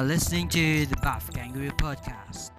[0.00, 2.56] Are listening to the Buff Kangaroo Podcast.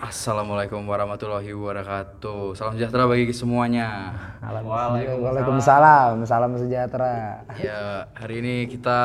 [0.00, 2.56] Assalamualaikum warahmatullahi wabarakatuh.
[2.56, 4.16] Salam sejahtera bagi semuanya.
[4.40, 7.44] Waalaikumsalam, salam sejahtera.
[7.60, 8.96] Ya hari ini kita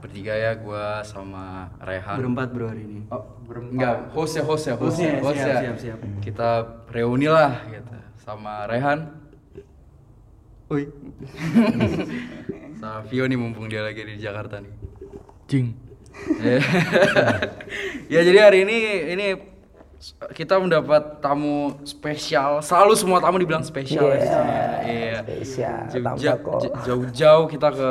[0.00, 2.16] bertiga ya, gua sama Rehan.
[2.24, 3.04] Berempat bro hari ini.
[3.12, 5.60] Oh, berem enggak, host ya, host ya, host, Hostnya, host siap, ya.
[5.60, 5.98] siap, siap.
[6.24, 6.48] Kita
[6.88, 9.12] reuni lah gitu sama Rehan.
[10.72, 10.88] Oi.
[12.80, 14.72] sama Vio nih mumpung dia lagi di Jakarta nih.
[15.52, 15.91] Jing.
[18.08, 18.76] ya jadi hari ini
[19.10, 19.26] ini
[20.32, 22.58] kita mendapat tamu spesial.
[22.58, 24.66] Selalu semua tamu dibilang spesial sini ya.
[24.82, 25.18] Iya.
[25.86, 26.58] Spesial, kok.
[26.60, 27.90] ja- Jauh-jauh kita ke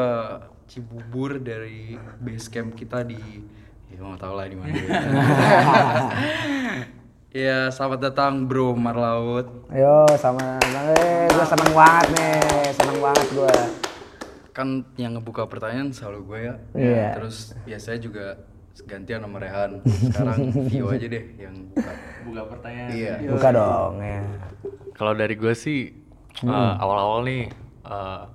[0.68, 3.20] Cibubur dari base camp kita di
[3.88, 4.72] ya nggak tahu lah di mana.
[7.32, 9.48] Ya, selamat datang Bro Marlaut.
[9.72, 10.60] Yo, sama
[10.91, 12.44] eh gue seneng banget nih,
[12.76, 13.56] seneng banget gue.
[14.52, 16.55] Kan yang ngebuka pertanyaan selalu gue ya.
[16.76, 17.07] Iya.
[17.20, 18.26] Terus biasanya juga
[18.88, 19.71] gantian sama Rehan.
[19.88, 21.91] Sekarang Vio aja deh yang buka.
[22.27, 22.90] Buka pertanyaan.
[22.91, 23.13] Iya.
[23.32, 24.22] Buka dong ya.
[24.96, 25.91] Kalau dari gue sih
[26.46, 27.52] uh, awal-awal nih
[27.88, 28.27] uh,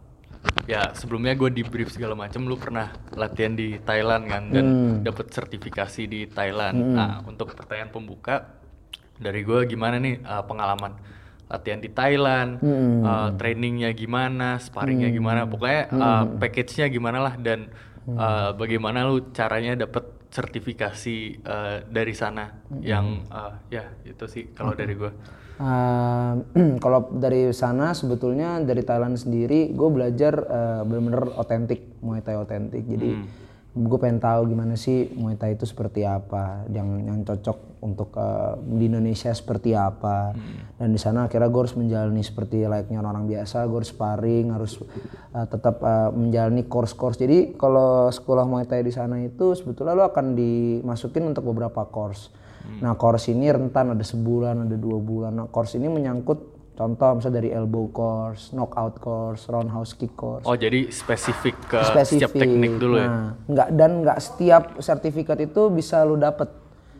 [0.67, 4.67] ya sebelumnya gue di brief segala macam lu pernah latihan di Thailand kan dan
[5.05, 6.97] dapat sertifikasi di Thailand.
[6.97, 8.57] Nah, untuk pertanyaan pembuka
[9.17, 10.97] dari gue gimana nih uh, pengalaman
[11.47, 12.59] latihan di Thailand,
[13.07, 17.71] uh, trainingnya gimana, sparringnya gimana, pokoknya uh, package-nya gimana lah dan
[18.11, 22.51] uh, bagaimana lu caranya dapet sertifikasi uh, dari sana
[22.83, 25.13] yang uh, ya itu sih kalau dari gue.
[25.57, 32.37] Ehm, kalau dari sana sebetulnya dari Thailand sendiri gue belajar eh, bener-bener otentik Muay Thai
[32.37, 32.85] otentik.
[32.85, 33.17] Jadi
[33.77, 38.57] gue pengen tahu gimana sih Muay Thai itu seperti apa yang yang cocok untuk eh,
[38.65, 40.33] di Indonesia seperti apa.
[40.81, 44.81] Dan di sana akhirnya gue harus menjalani seperti layaknya orang biasa gue harus sparring harus
[45.37, 47.21] eh, tetap eh, menjalani course-course.
[47.21, 52.33] Jadi kalau sekolah Muay Thai di sana itu sebetulnya lo akan dimasukin untuk beberapa course.
[52.67, 55.33] Nah course ini rentan ada sebulan, ada dua bulan.
[55.37, 60.45] Nah course ini menyangkut contoh misalnya dari elbow course, knockout course, roundhouse kick course.
[60.45, 62.29] Oh jadi spesifik ke Spesifik.
[62.29, 63.09] setiap teknik dulu ya?
[63.09, 66.53] Nah, nggak dan nggak setiap sertifikat itu bisa lu dapet.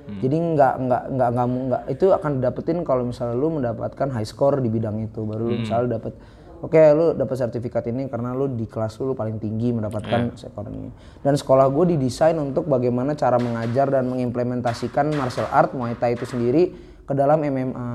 [0.07, 0.23] Hmm.
[0.23, 4.59] Jadi nggak nggak nggak nggak nggak itu akan didapetin kalau misalnya lu mendapatkan high score
[4.59, 5.53] di bidang itu baru Hmm.
[5.53, 6.15] lu misalnya dapet
[6.57, 10.65] Oke, lu dapat sertifikat ini karena lu di kelas lu, lu paling tinggi mendapatkan skor
[10.73, 10.89] ini.
[11.21, 16.25] Dan sekolah gue didesain untuk bagaimana cara mengajar dan mengimplementasikan martial art Muay Thai itu
[16.25, 16.73] sendiri
[17.05, 17.93] ke dalam MMA,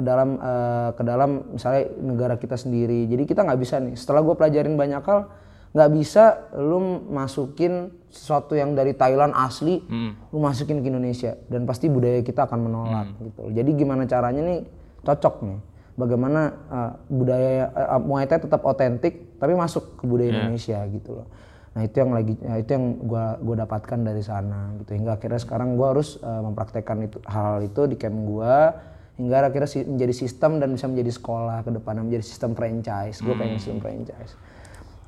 [0.00, 3.04] ke dalam eh, ke dalam misalnya negara kita sendiri.
[3.04, 3.94] Jadi kita nggak bisa nih.
[4.00, 5.28] Setelah gue pelajarin banyak hal,
[5.76, 9.84] nggak bisa lu masukin sesuatu yang dari Thailand asli,
[10.32, 13.52] lu masukin ke Indonesia dan pasti budaya kita akan menolak gitu.
[13.52, 14.64] Jadi gimana caranya nih
[15.04, 15.60] cocok nih
[16.00, 16.40] bagaimana
[16.72, 21.28] uh, budaya uh, Muay Thai tetap otentik tapi masuk ke budaya Indonesia gitu loh.
[21.70, 25.38] Nah itu yang lagi ya, itu yang gua gua dapatkan dari sana gitu hingga akhirnya
[25.38, 28.74] sekarang gua harus uh, mempraktekkan itu hal, hal itu di camp gua
[29.20, 33.20] hingga akhirnya si- menjadi sistem dan bisa menjadi sekolah ke depannya menjadi sistem franchise.
[33.20, 34.32] Gue pengen sistem franchise.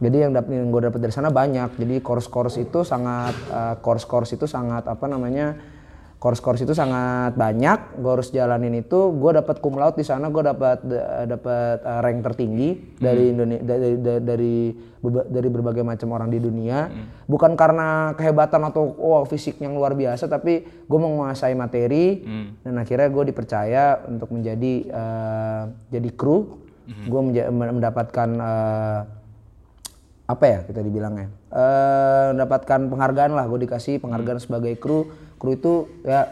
[0.03, 1.81] Jadi yang, dap- yang gue dapat dari sana banyak.
[1.81, 5.57] Jadi course-course itu sangat uh, course-course itu sangat apa namanya?
[6.23, 7.99] Course-course itu sangat banyak.
[7.99, 9.11] Gue harus jalanin itu.
[9.11, 10.31] Gue dapat cum laude di sana.
[10.31, 14.57] Gue dapat da- dapat uh, rank tertinggi dari Indonesia dari dari dari,
[15.03, 16.87] dari berbagai macam orang di dunia.
[17.27, 22.23] Bukan karena kehebatan atau wow fisik yang luar biasa, tapi gue menguasai materi
[22.63, 26.63] dan akhirnya gue dipercaya untuk menjadi uh, jadi kru.
[26.87, 27.19] Gue
[27.51, 29.01] mendapatkan uh,
[30.23, 35.91] apa ya kita dibilangnya eh mendapatkan penghargaan lah gue dikasih penghargaan sebagai kru kru itu
[36.07, 36.31] ya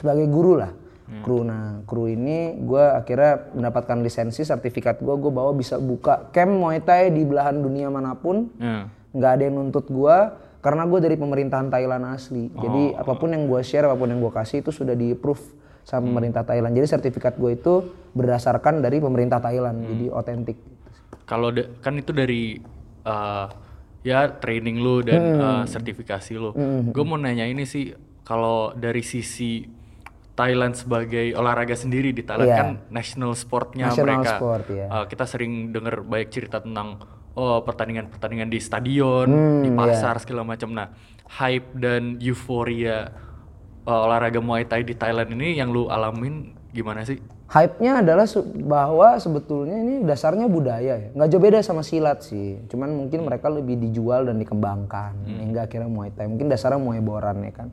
[0.00, 0.72] sebagai guru lah.
[1.20, 6.56] Kru nah kru ini gue akhirnya mendapatkan lisensi sertifikat gue gue bawa bisa buka camp
[6.56, 8.48] Muay Thai di belahan dunia mana pun.
[8.56, 8.88] Ya.
[9.08, 10.16] nggak ada yang nuntut gue
[10.60, 12.52] karena gue dari pemerintahan Thailand asli.
[12.52, 15.40] Jadi apa pun yang gue share apa pun yang gue kasih itu sudah di approve
[15.80, 16.76] sama pemerintah Thailand.
[16.76, 17.74] Jadi sertifikat gue itu
[18.12, 19.80] berdasarkan dari pemerintah Thailand.
[19.80, 20.60] Jadi otentik.
[21.24, 21.48] Kalau
[21.80, 22.60] kan itu dari
[23.08, 23.48] uh,
[24.04, 26.52] ya training lu dan uh, sertifikasi lu.
[26.92, 27.96] Gue mau nanya ini sih
[28.28, 29.64] kalau dari sisi
[30.36, 32.58] Thailand sebagai olahraga sendiri di Thailand Iya.
[32.60, 34.36] kan national sportnya National mereka.
[34.36, 34.86] sport, iya.
[34.86, 37.00] Uh, kita sering dengar banyak cerita tentang
[37.34, 39.78] oh pertandingan-pertandingan di stadion, Hmm, di iya.
[39.78, 40.70] pasar segala macam.
[40.70, 40.92] Nah,
[41.40, 43.10] hype dan euforia
[43.82, 47.18] uh, olahraga Muay Thai di Thailand ini yang lu alamin gimana sih?
[47.50, 48.30] Hype-nya adalah
[48.62, 51.08] bahwa sebetulnya ini dasarnya budaya ya.
[51.10, 52.62] Nggak jauh beda sama silat sih.
[52.70, 55.26] Cuman mungkin mereka lebih dijual dan dikembangkan.
[55.26, 56.30] Hingga akhirnya Muay Thai.
[56.30, 57.68] Mungkin dasarnya Muay Boran ya kan.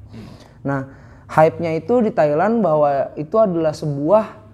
[0.65, 0.89] Nah,
[1.29, 4.44] hype-nya itu di Thailand bahwa itu adalah sebuah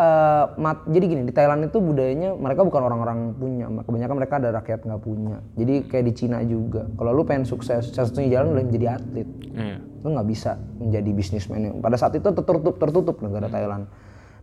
[0.00, 4.48] eh, mat- jadi gini di Thailand itu budayanya mereka bukan orang-orang punya, kebanyakan mereka ada
[4.56, 5.36] rakyat nggak punya.
[5.60, 6.88] Jadi kayak di Cina juga.
[6.96, 9.28] Kalau lu pengen sukses, satu-satunya jalan adalah menjadi atlet.
[9.52, 9.76] Iya.
[10.00, 11.84] Lu nggak bisa menjadi bisnismen.
[11.84, 13.84] Pada saat itu tertutup tertutup negara Thailand.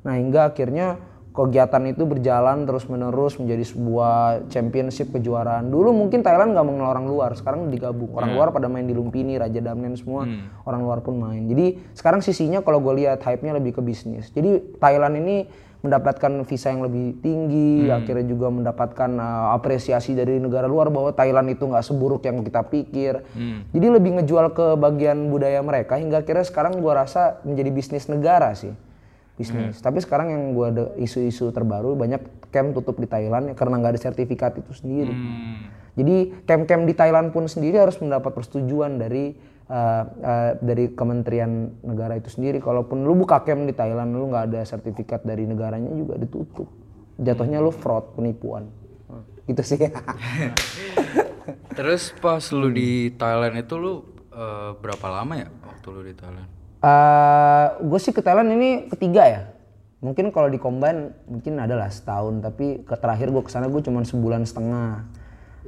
[0.05, 1.01] Nah hingga akhirnya
[1.37, 5.69] kegiatan itu berjalan terus menerus menjadi sebuah championship kejuaraan.
[5.69, 8.09] Dulu mungkin Thailand nggak mengenal orang luar, sekarang digabung.
[8.17, 10.25] Orang luar pada main di Lumpini, Raja Damnen semua,
[10.65, 11.45] orang luar pun main.
[11.45, 14.33] Jadi sekarang sisinya kalau gue lihat hype-nya lebih ke bisnis.
[14.33, 15.45] Jadi Thailand ini
[15.77, 21.53] mendapatkan visa yang lebih tinggi, akhirnya juga mendapatkan uh, apresiasi dari negara luar bahwa Thailand
[21.53, 23.21] itu nggak seburuk yang kita pikir.
[23.77, 28.57] Jadi lebih ngejual ke bagian budaya mereka hingga akhirnya sekarang gua rasa menjadi bisnis negara
[28.57, 28.73] sih
[29.37, 29.79] bisnis.
[29.79, 33.93] Tapi sekarang yang gua ada isu-isu terbaru banyak camp tutup di Thailand ya, karena nggak
[33.95, 35.13] ada sertifikat itu sendiri.
[35.97, 39.33] Jadi camp-camp di Thailand pun sendiri harus mendapat persetujuan dari
[39.65, 42.61] uh, uh, dari Kementerian Negara itu sendiri.
[42.61, 46.69] Kalaupun lu buka camp di Thailand lu nggak ada sertifikat dari negaranya juga ditutup.
[47.17, 48.69] Jatuhnya lu fraud, penipuan.
[49.49, 49.77] Gitu sih.
[51.77, 53.93] Terus pas lu di Thailand itu lu
[54.33, 56.49] eh, berapa lama ya waktu lu di Thailand?
[57.83, 59.41] Gue sih ke Thailand ini ketiga ya.
[59.97, 64.05] Mungkin kalau di combine mungkin adalah setahun, tapi ke terakhir gue ke sana gue cuma
[64.05, 65.09] sebulan setengah.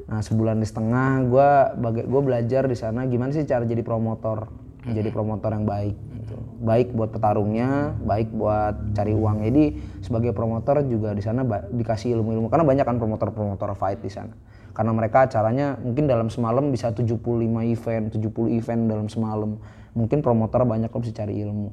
[0.06, 1.50] Nah sebulan di setengah gue
[1.81, 4.50] baga- gue belajar di sana gimana sih cara jadi promotor,
[4.86, 5.98] jadi promotor yang baik.
[5.98, 6.36] Gitu.
[6.62, 9.38] Baik buat petarungnya, baik buat cari uang.
[9.50, 9.63] Jadi
[10.06, 11.42] sebagai promotor juga di sana
[11.74, 14.38] dikasih ilmu-ilmu karena banyak kan promotor-promotor fight di sana.
[14.77, 19.57] Karena mereka acaranya mungkin dalam semalam bisa 75 event, 70 event dalam semalam.
[19.99, 21.69] Mungkin promotor banyak lo bisa cari ilmu.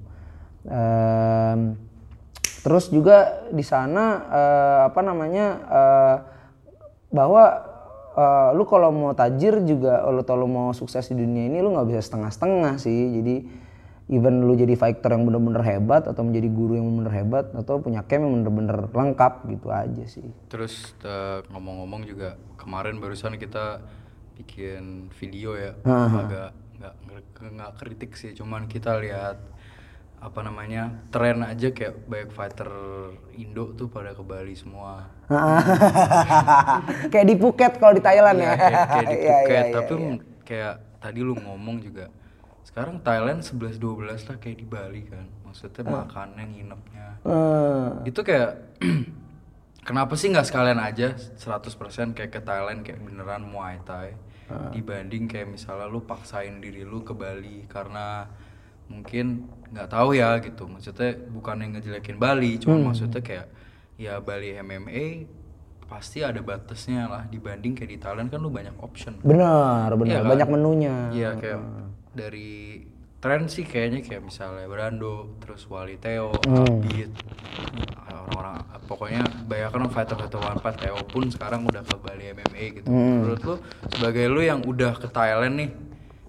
[0.66, 1.78] Ehm,
[2.66, 6.16] terus juga di sana eh, apa namanya eh,
[7.14, 7.44] bahwa
[8.18, 11.86] eh, lu kalau mau tajir juga lu kalau mau sukses di dunia ini lu nggak
[11.86, 13.22] bisa setengah-setengah sih.
[13.22, 13.36] Jadi
[14.10, 18.02] even lu jadi fighter yang bener-bener hebat atau menjadi guru yang bener-bener hebat atau punya
[18.02, 20.26] camp yang bener-bener lengkap gitu aja sih.
[20.50, 20.94] Terus
[21.54, 23.82] ngomong-ngomong juga kemarin barusan kita
[24.36, 26.52] bikin video ya, agak
[27.02, 29.38] nggak nggak- kritik sih, cuman kita lihat
[30.16, 32.70] apa namanya tren aja kayak banyak fighter
[33.34, 35.06] Indo tuh pada ke Bali semua.
[37.10, 38.56] kayak di Phuket kalau di Thailand Iya, ya.
[38.56, 40.08] kayak, kayak di Iya, Phuket, iya, iya, tapi iya.
[40.08, 42.06] m- kayak tadi lu ngomong juga.
[42.62, 45.24] Sekarang Thailand 11 12 lah kayak di Bali kan.
[45.42, 47.06] Maksudnya makannya, nginepnya.
[47.22, 48.50] Eh, itu kayak
[49.86, 51.70] kenapa sih nggak sekalian aja 100%
[52.12, 57.10] kayak ke Thailand kayak beneran Muay Thai dibanding kayak misalnya lu paksain diri lu ke
[57.12, 58.30] Bali karena
[58.86, 63.50] mungkin nggak tahu ya gitu maksudnya bukan yang ngejelekin Bali cuma maksudnya kayak
[63.98, 65.06] ya Bali MMA
[65.86, 70.10] pasti ada batasnya lah dibanding kayak di Thailand kan lu banyak option benar, benar.
[70.10, 70.30] Iya kan?
[70.34, 70.96] Banyak menunya.
[71.14, 71.60] Iya kayak
[72.10, 72.82] dari
[73.26, 77.10] tren sih kayaknya kayak misalnya Brando, terus Wali Teo, Abid,
[78.06, 82.64] orang-orang pokoknya banyak kan fighter fighter one fight Teo pun sekarang udah ke Bali MMA
[82.78, 82.86] gitu.
[82.86, 83.54] Menurut lu
[83.90, 85.70] sebagai lu yang udah ke Thailand nih,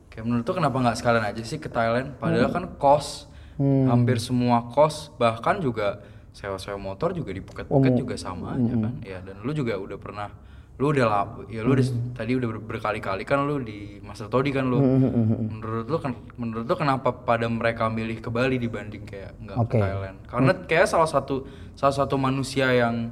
[0.09, 2.17] kayak menurut lu kenapa nggak sekalian aja sih ke Thailand?
[2.17, 3.29] Padahal kan kos
[3.61, 6.01] hampir semua kos bahkan juga
[6.33, 8.93] sewa-sewa motor juga di Phuket-Phuket juga sama aja kan.
[9.05, 10.33] Ya dan lu juga udah pernah
[10.77, 14.53] lu udah lap, ya lu udah tadi udah ber- berkali-kali kan lu di Master Todi
[14.53, 14.77] kan lu.
[14.77, 19.73] Menurut lu kan menurut lu kenapa pada mereka milih ke Bali dibanding kayak nggak Oke.
[19.73, 20.17] ke Thailand?
[20.29, 23.09] Karena kayak salah satu salah satu manusia yang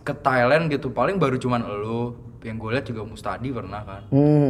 [0.00, 4.02] ke Thailand gitu paling baru cuman lu yang gue lihat juga Mustadi pernah kan.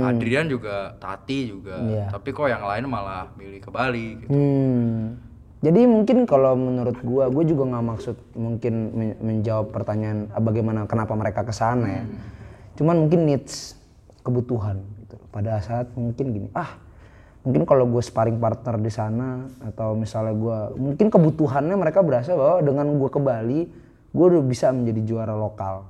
[0.06, 1.82] Adrian juga Tati juga.
[1.82, 2.14] Iya.
[2.14, 4.30] Tapi kok yang lain malah milih ke Bali gitu.
[4.30, 5.18] Hmm.
[5.60, 10.88] Jadi mungkin kalau menurut gua, gua juga nggak maksud mungkin men- menjawab pertanyaan ah, bagaimana
[10.88, 12.04] kenapa mereka ke sana ya.
[12.80, 13.76] Cuman mungkin needs
[14.24, 15.20] kebutuhan gitu.
[15.28, 16.80] Pada saat mungkin gini, ah
[17.44, 22.64] mungkin kalau gue sparring partner di sana atau misalnya gua mungkin kebutuhannya mereka berasa bahwa
[22.64, 23.68] dengan gua ke Bali,
[24.16, 25.84] gue udah bisa menjadi juara lokal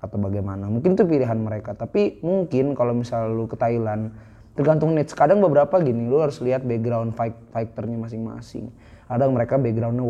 [0.00, 0.70] atau bagaimana.
[0.70, 1.74] Mungkin itu pilihan mereka.
[1.74, 4.14] Tapi mungkin kalau misalnya lu ke Thailand,
[4.56, 5.12] tergantung needs.
[5.12, 8.72] Kadang beberapa gini, lu harus lihat background fight fighternya masing-masing.
[9.10, 10.06] Kadang mereka backgroundnya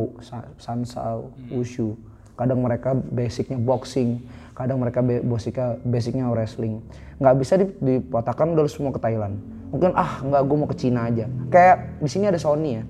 [0.61, 1.97] sansao, wushu.
[2.37, 4.21] Kadang mereka basicnya boxing.
[4.53, 6.85] Kadang mereka basicnya basicnya wrestling.
[7.17, 9.41] Nggak bisa dip- dipotakan udah semua ke Thailand.
[9.73, 11.25] Mungkin ah nggak gue mau ke Cina aja.
[11.49, 12.85] Kayak di sini ada Sony ya.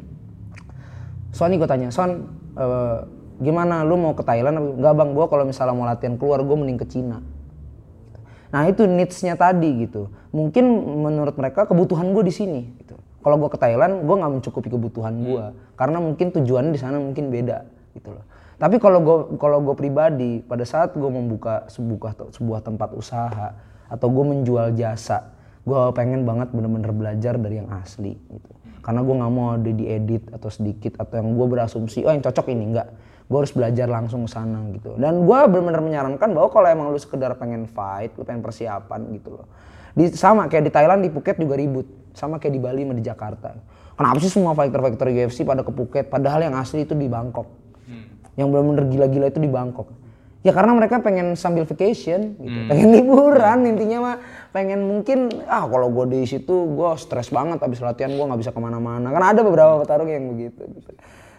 [1.30, 2.26] Sony gue tanya, Son,
[2.58, 2.98] eh,
[3.38, 4.82] gimana lu mau ke Thailand?
[4.82, 7.22] Nggak bang, gue kalau misalnya mau latihan keluar, gue mending ke Cina.
[8.50, 10.10] Nah itu needs-nya tadi gitu.
[10.34, 10.66] Mungkin
[11.06, 12.60] menurut mereka kebutuhan gue di sini.
[12.82, 12.98] Gitu.
[13.20, 15.44] Kalau gue ke Thailand, gue nggak mencukupi kebutuhan gue,
[15.76, 18.24] karena mungkin tujuannya di sana mungkin beda gitu loh.
[18.56, 23.56] Tapi kalau gue kalau gue pribadi, pada saat gue membuka sebuah sebuah tempat usaha
[23.92, 25.32] atau gue menjual jasa,
[25.68, 28.50] gue pengen banget bener-bener belajar dari yang asli gitu.
[28.80, 32.48] Karena gue nggak mau ada diedit atau sedikit atau yang gue berasumsi, oh yang cocok
[32.48, 32.88] ini enggak.
[33.30, 36.98] gue harus belajar langsung ke sana gitu dan gue benar-benar menyarankan bahwa kalau emang lu
[36.98, 39.46] sekedar pengen fight lu pengen persiapan gitu loh
[39.94, 41.86] di sama kayak di Thailand di Phuket juga ribut.
[42.14, 43.54] Sama kayak di Bali sama di Jakarta.
[43.94, 46.08] Kenapa sih semua fighter-fighter UFC pada ke Phuket?
[46.08, 47.46] Padahal yang asli itu di Bangkok.
[48.38, 49.88] Yang benar-benar gila-gila itu di Bangkok.
[50.40, 52.58] Ya karena mereka pengen sambil vacation gitu.
[52.72, 54.16] Pengen liburan intinya mah
[54.56, 58.50] pengen mungkin ah kalau gue di situ gue stres banget abis latihan gue nggak bisa
[58.56, 59.12] ke mana-mana.
[59.12, 60.64] Karena ada beberapa petarung yang begitu.
[60.64, 60.90] Gitu.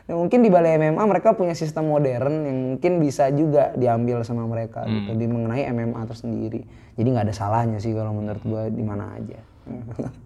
[0.06, 4.46] Ya, mungkin di balai MMA mereka punya sistem modern yang mungkin bisa juga diambil sama
[4.46, 5.18] mereka gitu.
[5.18, 6.62] Di mengenai MMA tersendiri
[6.96, 9.40] jadi nggak ada salahnya sih kalau menurut gue di mana aja.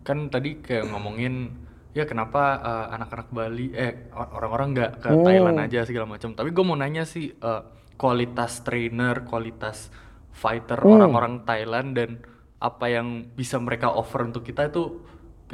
[0.08, 1.54] Kan tadi kayak ngomongin
[1.96, 6.52] ya kenapa uh, anak-anak Bali eh or- orang-orang nggak ke Thailand aja segala macam tapi
[6.52, 7.64] gue mau nanya sih uh,
[7.96, 9.88] kualitas trainer kualitas
[10.36, 12.20] fighter orang-orang Thailand dan
[12.60, 15.04] apa yang bisa mereka offer untuk kita itu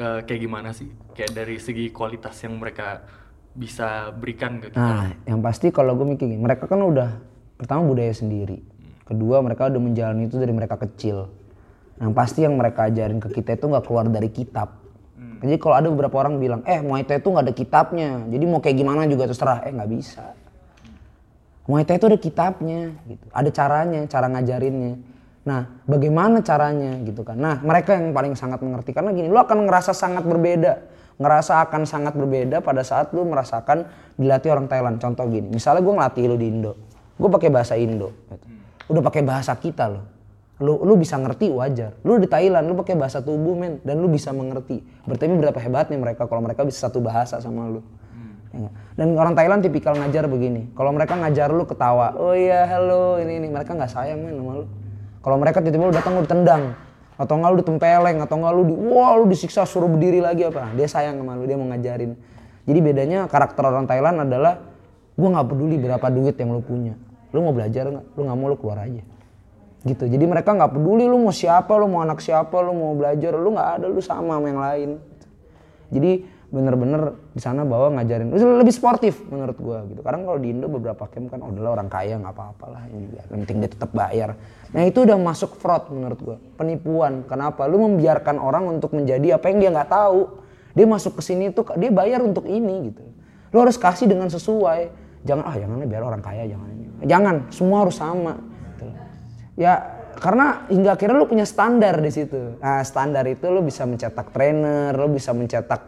[0.01, 0.89] uh, kayak gimana sih?
[1.13, 3.03] Kayak dari segi kualitas yang mereka
[3.51, 4.79] bisa berikan ke kita.
[4.79, 7.19] Nah, yang pasti kalau gue mikir gini, mereka kan udah
[7.59, 8.63] pertama budaya sendiri,
[9.11, 11.27] kedua mereka udah menjalani itu dari mereka kecil.
[11.99, 14.81] Yang pasti yang mereka ajarin ke kita itu nggak keluar dari kitab.
[15.41, 18.61] Jadi kalau ada beberapa orang bilang, eh Muay Thai itu nggak ada kitabnya, jadi mau
[18.61, 20.37] kayak gimana juga terserah, eh nggak bisa.
[21.65, 23.25] Muay Thai itu ada kitabnya, gitu.
[23.33, 24.93] ada caranya, cara ngajarinnya.
[25.41, 27.41] Nah, bagaimana caranya gitu kan?
[27.41, 30.77] Nah, mereka yang paling sangat mengerti karena gini, lu akan ngerasa sangat berbeda,
[31.17, 33.89] ngerasa akan sangat berbeda pada saat lu merasakan
[34.21, 35.01] dilatih orang Thailand.
[35.01, 36.77] Contoh gini, misalnya gue ngelatih lu di Indo,
[37.17, 38.60] gue pakai bahasa Indo, gitu.
[38.89, 40.05] Udah pakai bahasa kita loh.
[40.61, 41.97] Lu, lu bisa ngerti wajar.
[42.05, 44.85] Lu di Thailand, lu pakai bahasa tubuh men, dan lu bisa mengerti.
[45.09, 47.81] Berarti berapa hebatnya mereka kalau mereka bisa satu bahasa sama lu.
[48.51, 48.73] Ya nggak?
[48.99, 50.69] Dan orang Thailand tipikal ngajar begini.
[50.75, 54.51] Kalau mereka ngajar lu ketawa, oh iya hello ini ini mereka nggak sayang men sama
[54.61, 54.65] lu.
[55.23, 56.63] Kalau mereka tiba-tiba lu datang lu ditendang
[57.15, 60.75] atau nggak lu ditempeleng atau nggak lu di wah lu disiksa suruh berdiri lagi apa?
[60.75, 62.11] Dia sayang sama lu, dia mau ngajarin.
[62.67, 64.59] Jadi bedanya karakter orang Thailand adalah
[65.15, 66.93] gua nggak peduli berapa duit yang lu punya.
[67.31, 68.05] Lu mau belajar nggak?
[68.15, 69.03] Lu nggak mau lu keluar aja.
[69.81, 70.03] Gitu.
[70.05, 73.49] Jadi mereka nggak peduli lu mau siapa, lu mau anak siapa, lu mau belajar, lu
[73.57, 74.89] nggak ada, lu sama sama yang lain.
[75.91, 76.11] Jadi
[76.51, 80.03] bener-bener di sana bawa ngajarin lebih sportif menurut gua gitu.
[80.03, 83.23] Karena kalau di Indo beberapa camp kan oh, adalah orang kaya nggak apa-apalah ini juga.
[83.31, 84.29] Yang penting dia tetap bayar.
[84.75, 87.23] Nah itu udah masuk fraud menurut gua, penipuan.
[87.23, 87.65] Kenapa?
[87.71, 90.21] Lu membiarkan orang untuk menjadi apa yang dia nggak tahu.
[90.75, 93.03] Dia masuk ke sini tuh dia bayar untuk ini gitu.
[93.55, 94.99] Lu harus kasih dengan sesuai.
[95.23, 96.67] Jangan ah jangan biar orang kaya jangan.
[97.01, 98.37] Jangan, semua harus sama.
[98.77, 98.85] Gitu.
[99.57, 102.61] Ya karena hingga akhirnya lu punya standar di situ.
[102.61, 105.81] Nah, standar itu lu bisa mencetak trainer, lu bisa mencetak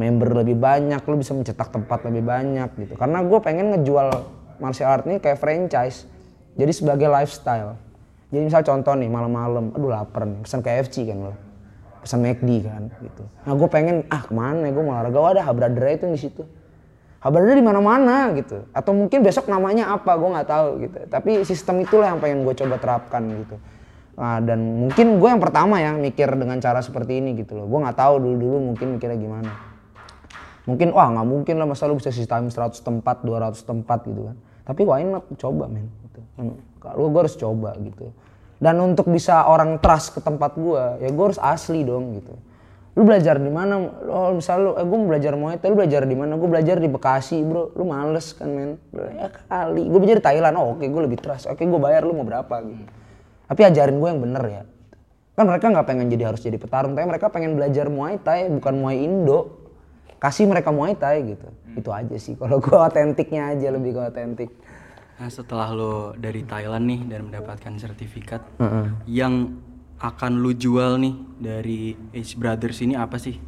[0.00, 2.94] member lebih banyak, lu bisa mencetak tempat lebih banyak gitu.
[2.96, 4.08] Karena gue pengen ngejual
[4.58, 6.08] martial art ini kayak franchise.
[6.54, 7.76] Jadi sebagai lifestyle.
[8.30, 11.34] Jadi misal contoh nih malam-malam, aduh lapar nih, pesan KFC kan lo.
[12.02, 13.24] Pesan McD kan gitu.
[13.46, 16.42] Nah gue pengen, ah ke mana ya gue mau olahraga, wadah Habradra itu di situ.
[17.24, 18.68] Habradra di mana-mana gitu.
[18.76, 20.98] Atau mungkin besok namanya apa, gue nggak tahu gitu.
[21.08, 23.56] Tapi sistem itulah yang pengen gue coba terapkan gitu.
[24.14, 27.64] Nah, dan mungkin gue yang pertama ya mikir dengan cara seperti ini gitu loh.
[27.64, 29.74] Gue nggak tahu dulu-dulu mungkin mikirnya gimana
[30.64, 34.36] mungkin wah nggak mungkin lah masa lu bisa sistem 100 tempat 200 tempat gitu kan
[34.64, 36.20] tapi why not coba men gitu.
[36.80, 38.08] kalau gue harus coba gitu
[38.64, 42.32] dan untuk bisa orang trust ke tempat gue ya gue harus asli dong gitu
[42.94, 43.74] lu belajar di mana?
[44.06, 46.38] Oh misal lu eh gue belajar Muay Thai lu belajar di mana?
[46.38, 47.74] Gue belajar di Bekasi bro.
[47.74, 48.78] Lu males kan men?
[49.18, 49.90] Ya kali.
[49.90, 50.54] Gue belajar di Thailand.
[50.54, 51.50] Oh oke gue lebih trust.
[51.50, 52.86] Oke gue bayar lu mau berapa gitu.
[53.50, 54.62] Tapi ajarin gue yang bener ya.
[55.34, 56.94] Kan mereka nggak pengen jadi harus jadi petarung.
[56.94, 59.66] Tapi mereka pengen belajar Muay Thai bukan Muay Indo.
[60.22, 61.50] Kasih mereka Muay Thai gitu.
[61.74, 64.50] Itu aja sih kalau gua otentiknya aja lebih ke otentik.
[65.14, 68.42] Nah setelah lo dari Thailand nih dan mendapatkan sertifikat,
[69.06, 69.58] yang
[70.04, 71.80] akan lu jual nih dari
[72.12, 73.40] Age Brothers ini apa sih?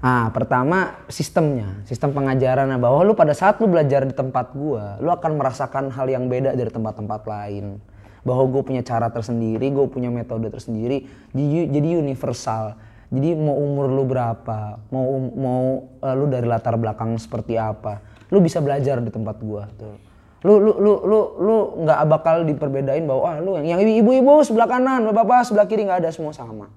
[0.00, 5.08] Nah, pertama sistemnya, sistem pengajaran bahwa lu pada saat lu belajar di tempat gua, lu
[5.12, 7.80] akan merasakan hal yang beda dari tempat-tempat lain.
[8.24, 11.04] Bahwa gue punya cara tersendiri, gue punya metode tersendiri,
[11.36, 12.76] jadi, jadi universal.
[13.12, 15.64] Jadi mau umur lu berapa, mau um- mau
[16.00, 18.00] eh, lu dari latar belakang seperti apa,
[18.32, 20.13] lu bisa belajar di tempat gua tuh.
[20.44, 21.56] Lu lu lu lu lu
[21.88, 26.04] nggak bakal diperbedain bahwa ah lu yang yang ibu-ibu sebelah kanan, bapak-bapak sebelah kiri nggak
[26.04, 26.68] ada semua sama.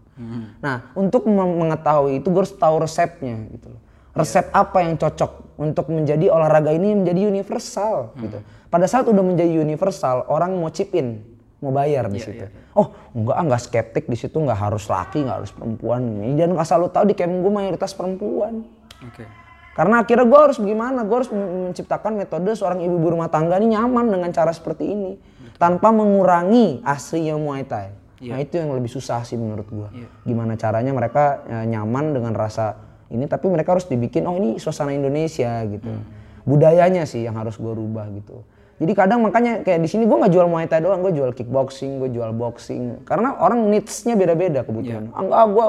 [0.64, 3.82] Nah, untuk mengetahui itu gue harus tahu resepnya gitu loh.
[4.18, 8.40] Resep apa yang cocok untuk menjadi olahraga ini menjadi universal gitu.
[8.72, 11.22] Pada saat udah menjadi universal, orang mau chip in,
[11.62, 12.50] mau bayar di situ.
[12.74, 16.02] Oh, enggak enggak skeptik di situ enggak harus laki, enggak harus perempuan.
[16.34, 18.64] Dan asal lu tahu di camp gue mayoritas perempuan.
[19.06, 19.47] Oke.
[19.78, 21.06] Karena akhirnya gue harus gimana?
[21.06, 25.14] Gue harus men- menciptakan metode seorang ibu rumah tangga ini nyaman dengan cara seperti ini.
[25.62, 27.94] Tanpa mengurangi aslinya Muay Thai.
[28.26, 29.88] Nah itu yang lebih susah sih menurut gue.
[30.26, 32.74] Gimana caranya mereka eh, nyaman dengan rasa
[33.08, 35.94] ini tapi mereka harus dibikin oh ini suasana Indonesia gitu.
[36.42, 38.42] Budayanya sih yang harus gue rubah gitu.
[38.78, 41.98] Jadi kadang makanya kayak di sini gue nggak jual Muay Thai doang, gue jual kickboxing,
[41.98, 43.02] gue jual boxing.
[43.06, 45.10] Karena orang needs-nya beda-beda kebutuhan.
[45.10, 45.14] Iya.
[45.14, 45.66] Ah, Enggak, gue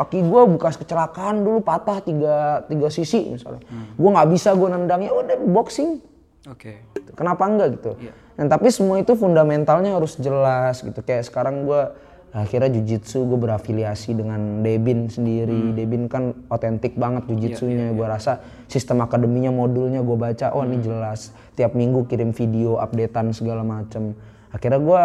[0.00, 3.60] kaki gue bekas kecelakaan dulu patah tiga tiga sisi misalnya.
[3.68, 3.92] Hmm.
[4.00, 6.00] Gue nggak bisa gue nendang ya udah boxing.
[6.48, 6.80] Oke.
[7.12, 7.92] Kenapa enggak gitu?
[8.00, 8.16] Iya.
[8.40, 11.04] Dan tapi semua itu fundamentalnya harus jelas gitu.
[11.04, 11.92] Kayak sekarang gue
[12.32, 15.76] akhirnya jujitsu gue berafiliasi dengan Debin sendiri.
[15.76, 17.92] Debin kan otentik banget jujitsunya.
[17.92, 18.40] Gue rasa
[18.72, 21.36] sistem akademinya modulnya gue baca, oh ini jelas.
[21.60, 24.16] Tiap minggu kirim video updatean segala macem.
[24.48, 25.02] Akhirnya gue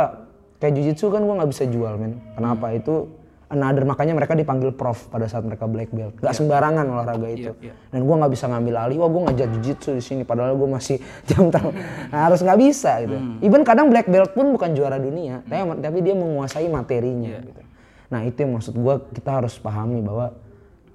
[0.63, 2.23] kayak jujitsu kan gue nggak bisa jual men.
[2.39, 3.11] Kenapa itu?
[3.45, 6.17] Another makanya mereka dipanggil prof pada saat mereka black belt.
[6.17, 7.53] Gak sembarangan olahraga itu.
[7.93, 8.97] Dan gue nggak bisa ngambil alih.
[9.05, 10.21] Wah gue ngajar jujitsu di sini.
[10.25, 10.97] Padahal gue masih
[11.29, 11.77] jam terlalu
[12.09, 13.17] Nah, harus nggak bisa gitu.
[13.45, 15.45] Even kadang black belt pun bukan juara dunia.
[15.45, 17.37] Tapi, tapi dia menguasai materinya.
[17.37, 17.61] Gitu.
[18.09, 20.33] Nah itu yang maksud gue kita harus pahami bahwa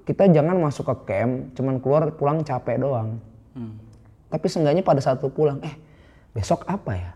[0.07, 3.23] kita jangan masuk ke camp cuman keluar pulang capek doang.
[4.31, 5.75] Tapi seenggaknya pada saat lu pulang, eh
[6.31, 7.11] besok apa ya?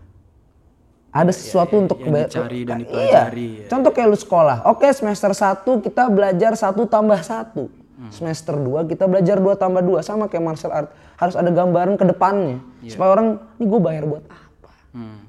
[1.15, 2.83] Ada sesuatu untuk yang dicari dan Iya.
[2.83, 3.67] dipelajari, ya.
[3.71, 4.57] Contoh kayak lu sekolah.
[4.67, 7.71] Oke semester 1 kita belajar satu tambah satu.
[7.95, 8.11] Hmm.
[8.11, 10.91] Semester 2 kita belajar dua tambah dua sama kayak martial art.
[11.15, 12.59] Harus ada gambaran ke depannya.
[12.83, 12.99] Iya.
[12.99, 14.69] Supaya orang, ini gue bayar buat apa?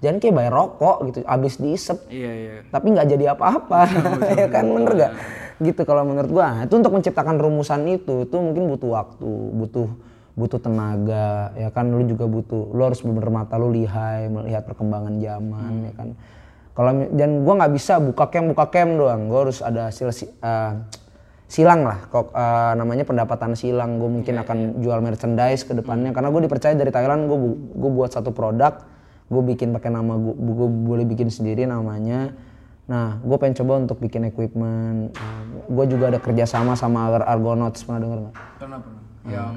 [0.02, 1.98] Jangan kayak bayar rokok gitu, abis diisep.
[2.02, 2.10] Hmm.
[2.10, 2.52] Iya iya.
[2.66, 3.78] Tapi nggak jadi apa-apa.
[4.42, 5.12] ya kan bener gak?
[5.62, 6.46] Gitu kalau menurut gua.
[6.50, 9.88] Nah, Itu untuk menciptakan rumusan itu, itu mungkin butuh waktu, butuh
[10.36, 15.16] butuh tenaga, ya kan lu juga butuh, lu harus bener mata lu lihai melihat perkembangan
[15.16, 16.08] zaman, ya kan.
[16.76, 20.28] Kalau dan gua nggak bisa buka cam buka cam doang, gua harus ada hasil si-
[20.28, 20.72] eh,
[21.48, 23.96] silang lah, kok eh, namanya pendapatan silang.
[23.96, 27.38] Gue mungkin akan jual merchandise ke depannya, karena gue dipercaya dari Thailand, gue
[27.72, 28.82] gue buat satu produk,
[29.32, 32.34] gue bikin pakai nama gue, gue boleh bikin sendiri namanya.
[32.86, 35.10] Nah, gue pengen coba untuk bikin equipment.
[35.66, 38.34] gue juga ada kerjasama sama Ar- Argonauts, pernah denger nggak?
[39.26, 39.52] Yang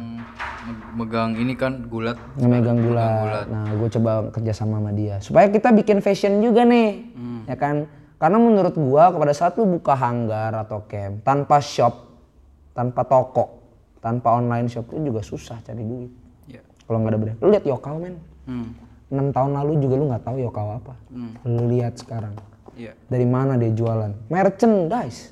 [0.66, 2.18] me- megang ini kan gulat.
[2.36, 3.46] Ngemegang gula.
[3.46, 5.16] Nah, gue coba kerjasama sama dia.
[5.22, 7.10] Supaya kita bikin fashion juga nih,
[7.46, 7.86] ya kan?
[8.20, 12.20] Karena menurut gua pada saat lu buka hanggar atau camp tanpa shop,
[12.76, 13.64] tanpa toko,
[14.04, 16.12] tanpa online shop itu juga susah cari duit.
[16.52, 16.60] Iya.
[16.84, 17.38] Kalau nggak ada brand.
[17.40, 18.16] Lu lihat Yokal men.
[18.44, 18.70] Hmm.
[19.10, 20.94] 6 tahun lalu juga lu nggak tahu Yokal apa.
[21.48, 22.36] Lu lihat sekarang.
[22.76, 22.92] Iya.
[23.08, 24.12] Dari mana dia jualan?
[24.28, 25.32] Merchandise.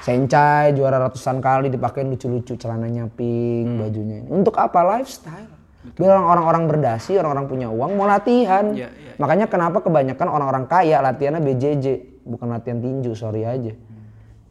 [0.00, 4.28] Sencai juara ratusan kali dipakai lucu-lucu celananya pink, bajunya ini.
[4.32, 4.80] Untuk apa?
[4.96, 5.52] Lifestyle.
[5.96, 8.72] Bilang orang-orang berdasi, orang-orang punya uang mau latihan.
[8.72, 9.12] Iya, iya.
[9.16, 11.86] Makanya kenapa kebanyakan orang-orang kaya latihannya BJJ,
[12.24, 13.72] bukan latihan tinju, sorry aja.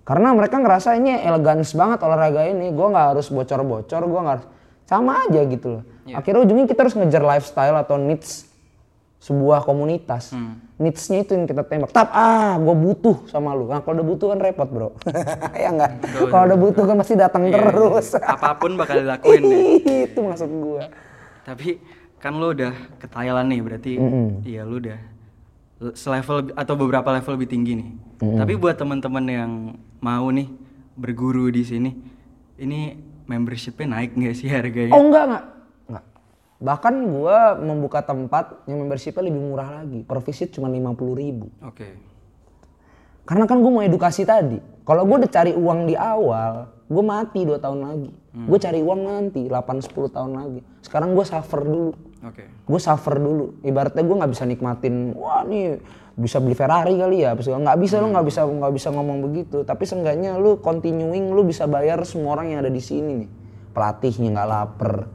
[0.05, 2.73] Karena mereka ngerasa ini elegans banget olahraga ini.
[2.73, 4.47] Gue nggak harus bocor-bocor, gue nggak harus
[4.89, 5.83] sama aja gitu loh.
[6.09, 8.48] Akhirnya ujungnya kita harus ngejar lifestyle atau needs
[9.19, 10.32] sebuah komunitas.
[10.79, 11.91] Needs-nya itu yang kita tembak.
[11.91, 13.67] Tap, ah gue butuh sama lu.
[13.67, 14.89] Nah kalau udah butuh kan repot bro.
[15.60, 15.91] ya enggak?
[16.25, 18.15] Kalau udah butuh kan pasti datang terus.
[18.34, 19.60] Apa pun bakal dilakuin deh.
[20.08, 20.84] itu maksud gue.
[21.43, 21.69] Tapi
[22.15, 23.91] kan lo udah ke Thailand nih berarti
[24.43, 24.99] iya lo udah
[25.82, 27.89] l- selevel atau beberapa level lebih tinggi nih.
[28.19, 29.51] Tapi buat teman-teman yang
[29.99, 30.47] mau nih
[30.95, 31.91] berguru di sini,
[32.55, 34.91] ini membershipnya naik nggak sih harganya?
[34.91, 35.43] Oh enggak enggak.
[36.60, 40.04] Bahkan gue membuka tempat yang membershipnya lebih murah lagi.
[40.04, 41.48] Per visit cuma 50 ribu.
[41.63, 41.95] Oke.
[43.24, 44.60] Karena kan gue mau edukasi tadi.
[44.84, 48.12] Kalau gue udah cari uang di awal, gue mati 2 tahun lagi.
[48.30, 50.60] Gue cari uang nanti 8-10 tahun lagi.
[50.84, 51.93] Sekarang gue suffer dulu.
[52.26, 52.43] Oke.
[52.45, 53.56] Gue suffer dulu.
[53.63, 55.80] Ibaratnya gue nggak bisa nikmatin, wah nih
[56.19, 57.38] bisa beli Ferrari kali ya.
[57.39, 59.63] Nggak bisa lu nggak bisa nggak bisa ngomong begitu.
[59.63, 63.30] Tapi seenggaknya lu continuing lu bisa bayar semua orang yang ada di sini nih.
[63.69, 65.06] Pelatihnya nggak lapar,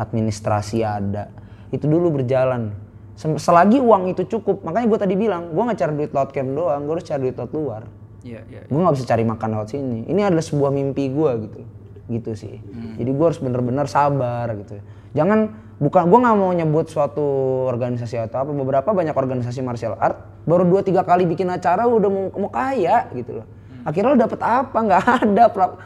[0.00, 1.28] administrasi ada.
[1.68, 2.72] Itu dulu berjalan.
[3.20, 6.88] Selagi uang itu cukup, makanya gue tadi bilang, gue nggak cari duit laut camp doang,
[6.88, 7.82] gue harus cari duit laut luar.
[8.24, 8.64] Iya iya.
[8.64, 10.08] Gue nggak bisa cari makan lewat sini.
[10.08, 11.60] Ini adalah sebuah mimpi gue gitu,
[12.08, 12.56] gitu sih.
[12.96, 14.80] Jadi gue harus bener-bener sabar gitu.
[15.12, 17.24] Jangan bukan gue nggak mau nyebut suatu
[17.68, 18.50] organisasi atau apa.
[18.56, 20.16] Beberapa banyak organisasi martial art
[20.48, 23.46] baru dua tiga kali bikin acara udah mau, mau kaya gitu loh.
[23.86, 24.76] Akhirnya lo dapet apa?
[24.76, 25.44] Nggak ada.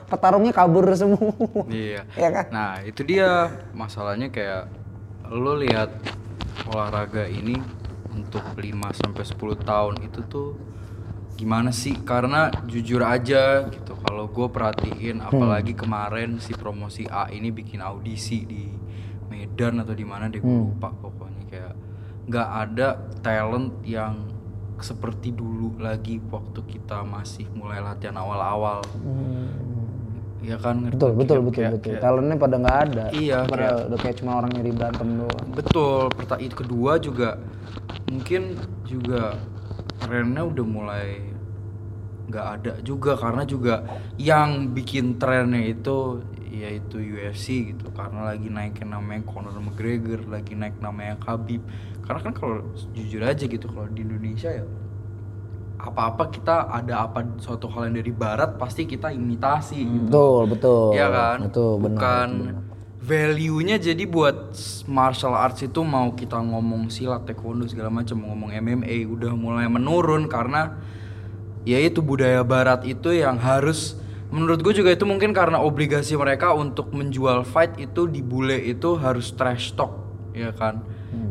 [0.08, 1.32] Petarungnya kabur semua.
[1.70, 2.02] Iya.
[2.22, 2.44] ya kan?
[2.50, 4.70] Nah, itu dia masalahnya kayak
[5.30, 5.90] lo lihat
[6.68, 7.58] olahraga ini
[8.14, 8.60] untuk 5
[8.94, 10.58] sampai 10 tahun itu tuh
[11.34, 11.98] gimana sih?
[12.02, 13.94] Karena jujur aja gitu.
[14.04, 18.70] Kalau gue perhatiin apalagi kemarin si promosi A ini bikin audisi di
[19.32, 21.74] Medan atau di mana deh gue lupa pokoknya kayak
[22.24, 22.88] nggak ada
[23.20, 24.33] talent yang
[24.78, 28.82] seperti dulu lagi waktu kita masih mulai latihan awal-awal.
[30.40, 30.84] Iya kan?
[30.84, 30.96] ngerti?
[30.96, 31.90] Betul, betul, Kayak- betul, kayak- betul.
[31.90, 33.04] kayak- Talentnya pada nggak ada.
[33.10, 35.46] Iya, Pada kayak- udah kayak cuma orang nyari berantem doang.
[35.50, 37.28] Betul, perta itu kedua juga
[38.04, 38.42] mungkin
[38.84, 39.22] juga
[39.98, 41.08] trennya udah mulai
[42.24, 43.84] nggak ada juga karena juga
[44.16, 50.78] yang bikin trennya itu yaitu UFC gitu karena lagi naikin namanya Conor McGregor lagi naik
[50.78, 51.60] namanya Khabib
[52.04, 52.56] karena kan kalau
[52.92, 54.64] jujur aja gitu kalau di Indonesia ya
[55.80, 60.84] apa-apa kita ada apa suatu hal yang dari barat pasti kita imitasi gitu Betul, betul.
[60.96, 61.38] Iya kan?
[61.44, 61.88] Betul, benar.
[61.92, 62.28] Bukan
[63.04, 64.56] value-nya jadi buat
[64.88, 70.24] martial arts itu mau kita ngomong silat, taekwondo segala macam, ngomong MMA udah mulai menurun
[70.24, 70.80] karena
[71.68, 74.00] ya itu budaya barat itu yang harus
[74.32, 78.96] menurut gue juga itu mungkin karena obligasi mereka untuk menjual fight itu di bule itu
[78.96, 79.92] harus trash talk
[80.32, 80.80] ya kan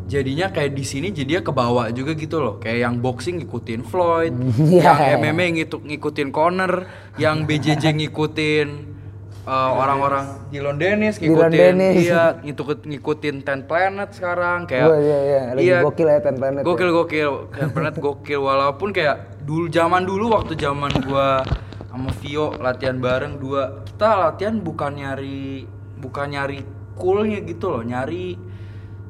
[0.04, 4.34] jadinya kayak di sini jadinya kebawa juga gitu loh kayak yang boxing ngikutin Floyd
[4.72, 5.16] Iya.
[5.16, 8.68] yang MMA ngitu- ngikutin Conor yang BJJ ngikutin
[9.42, 11.96] uh, orang-orang Dylan Dennis Dylan ngikutin Dennis.
[12.02, 15.40] iya ngikut ngikutin Ten Planet sekarang kayak Wah, iya, iya.
[15.52, 16.64] Lagi gokil ya Ten Planet ya.
[16.64, 21.44] gokil gokil Ten Planet gokil walaupun kayak dulu zaman dulu waktu zaman gua
[21.86, 25.62] sama Vio latihan bareng dua kita latihan bukan nyari
[25.96, 26.58] bukan nyari
[26.92, 28.34] coolnya gitu loh nyari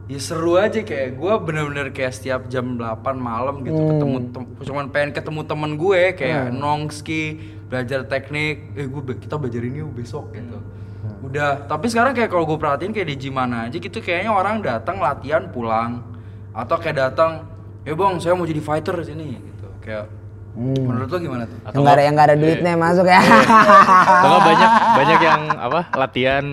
[0.05, 3.89] ya seru aja kayak gua bener-bener kayak setiap jam 8 malam gitu Hmm.
[3.91, 7.23] ketemu tem- cuman pengen ketemu temen gue kayak nongski
[7.65, 10.61] belajar teknik eh gue kita belajar ini besok gitu.
[11.01, 11.21] Hmm.
[11.23, 14.61] udah tapi sekarang kayak kalau gue perhatiin kayak di gym mana aja gitu kayaknya orang
[14.61, 16.05] datang latihan pulang.
[16.51, 17.45] Atau kayak datang
[17.83, 19.67] eh bang saya mau jadi fighter sini gitu.
[19.81, 20.07] Kayak
[20.55, 21.59] menurut lo gimana tuh?
[21.67, 23.21] Yang nggak ada yang nggak ada duitnya masuk ya.
[24.15, 26.45] Atau nggak banyak banyak yang apa latihan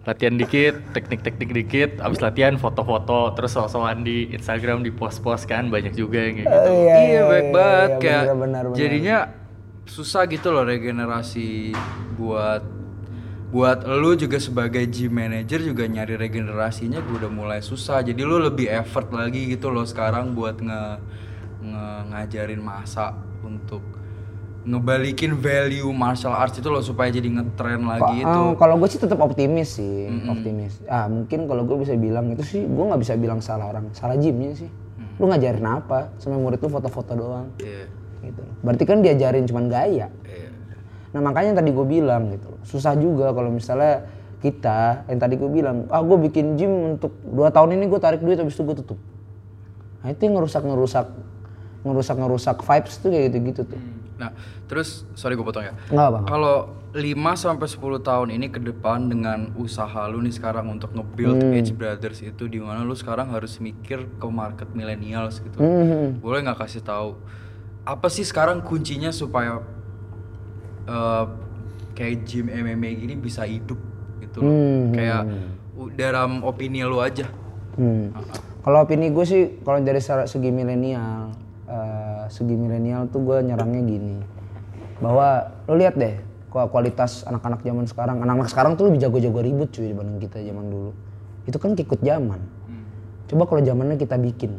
[0.00, 5.92] latihan dikit, teknik-teknik dikit, abis latihan foto-foto, terus sosokan di Instagram di post-post kan banyak
[5.92, 6.70] juga yang kayak gitu.
[6.72, 8.78] Iya, iya baik banget iya, kayak benar, benar, benar.
[8.80, 9.18] jadinya
[9.84, 11.74] susah gitu loh regenerasi
[12.14, 12.62] buat
[13.50, 18.38] buat lu juga sebagai gym manager juga nyari regenerasinya gue udah mulai susah jadi lu
[18.38, 20.82] lebih effort lagi gitu loh sekarang buat nge,
[21.66, 23.10] nge- ngajarin masa
[23.42, 23.82] untuk
[24.70, 29.02] ngebalikin value martial arts itu loh supaya jadi ngetren lagi itu Eh, kalau gue sih
[29.02, 30.78] tetap optimis sih, optimis.
[30.86, 34.14] Ah mungkin kalau gue bisa bilang itu sih, gue nggak bisa bilang salah orang, salah
[34.14, 34.70] gymnya sih.
[35.18, 36.14] Lu ngajarin apa?
[36.16, 37.50] Sama murid lu foto-foto doang.
[37.58, 38.42] Iya, Gitu.
[38.60, 40.06] Berarti kan diajarin cuman gaya.
[40.22, 40.48] iya.
[41.10, 44.06] Nah makanya yang tadi gue bilang gitu, susah juga kalau misalnya
[44.38, 48.22] kita yang tadi gue bilang, ah gue bikin gym untuk dua tahun ini gue tarik
[48.22, 49.00] duit habis itu gue tutup.
[50.00, 51.06] Nah itu yang ngerusak ngerusak
[51.80, 53.80] ngerusak ngerusak vibes tuh kayak gitu gitu tuh.
[54.20, 55.72] Nah, terus sorry gue potong ya.
[56.22, 56.56] Kalau
[56.90, 57.00] 5
[57.34, 61.56] sampai 10 tahun ini ke depan dengan usaha lu nih sekarang untuk nge-build Hmm.
[61.56, 65.56] Edge Brothers itu di mana lu sekarang harus mikir ke market millennials gitu.
[65.56, 66.18] Hmm.
[66.18, 67.16] Boleh nggak kasih tahu
[67.80, 69.64] apa sih sekarang kuncinya supaya
[70.84, 71.24] eh,
[71.92, 73.78] kayak gym MMA gini bisa hidup
[74.20, 74.50] gitu loh.
[74.50, 74.82] Hmm.
[74.90, 75.22] Kayak
[75.74, 77.24] u- dalam opini lu aja.
[77.72, 78.12] Hmm.
[78.60, 81.32] Kalau opini gue sih, kalau dari se- segi milenial,
[81.64, 81.99] eh,
[82.30, 84.16] segi milenial tuh gue nyerangnya gini,
[85.02, 89.68] bahwa lo lihat deh, kok kualitas anak-anak zaman sekarang, anak-anak sekarang tuh lebih jago-jago ribut
[89.74, 90.90] cuy dibanding kita zaman dulu.
[91.44, 92.40] Itu kan ikut zaman.
[93.30, 94.58] Coba kalau zamannya kita bikin,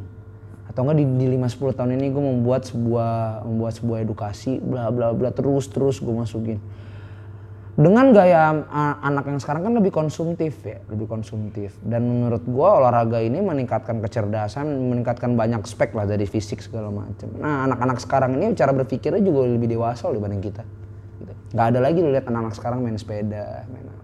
[0.71, 5.11] atau enggak di, di 5-10 tahun ini gue membuat sebuah membuat sebuah edukasi, bla bla
[5.11, 6.59] bla terus terus gue masukin
[7.71, 11.79] dengan gaya uh, anak yang sekarang kan lebih konsumtif ya, lebih konsumtif.
[11.79, 17.31] Dan menurut gua olahraga ini meningkatkan kecerdasan, meningkatkan banyak spek lah dari fisik segala macam.
[17.39, 20.67] Nah anak-anak sekarang ini cara berpikirnya juga lebih dewasa dibanding kita.
[21.23, 21.33] Gitu.
[21.55, 24.03] Gak ada lagi lihat anak-anak sekarang main sepeda, main apa.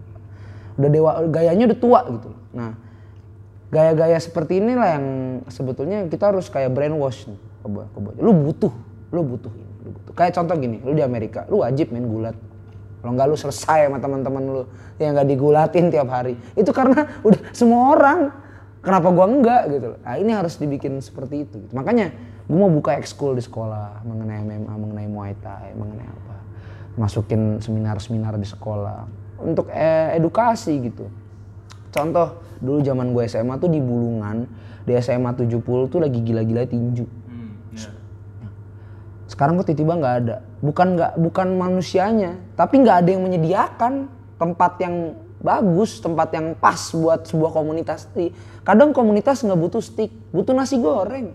[0.80, 2.30] Udah dewa, gayanya udah tua gitu.
[2.56, 2.72] Nah
[3.68, 5.06] gaya-gaya seperti inilah yang
[5.52, 7.40] sebetulnya kita harus kayak brainwash nih.
[8.16, 8.72] Lu butuh,
[9.12, 10.12] lu butuh ini, lu butuh.
[10.16, 12.47] Kayak contoh gini, lu di Amerika, lu wajib main gulat.
[12.98, 14.62] Kalau nggak lu selesai sama teman-teman lu
[14.98, 16.34] yang nggak digulatin tiap hari.
[16.58, 18.20] Itu karena udah semua orang.
[18.78, 19.98] Kenapa gua enggak gitu loh.
[20.06, 21.56] Nah, ini harus dibikin seperti itu.
[21.66, 21.72] gitu.
[21.74, 22.14] Makanya
[22.46, 26.36] gua mau buka ekskul di sekolah mengenai MMA, mengenai Muay Thai, mengenai apa.
[26.98, 29.06] Masukin seminar-seminar di sekolah
[29.42, 31.06] untuk eh, edukasi gitu.
[31.94, 34.44] Contoh dulu zaman gue SMA tuh di Bulungan,
[34.84, 37.17] di SMA 70 tuh lagi gila-gila tinju.
[39.38, 40.36] Sekarang kok tiba-tiba nggak ada.
[40.58, 46.90] Bukan nggak bukan manusianya, tapi nggak ada yang menyediakan tempat yang bagus, tempat yang pas
[46.90, 48.10] buat sebuah komunitas.
[48.66, 51.30] Kadang komunitas nggak butuh stick, butuh nasi goreng.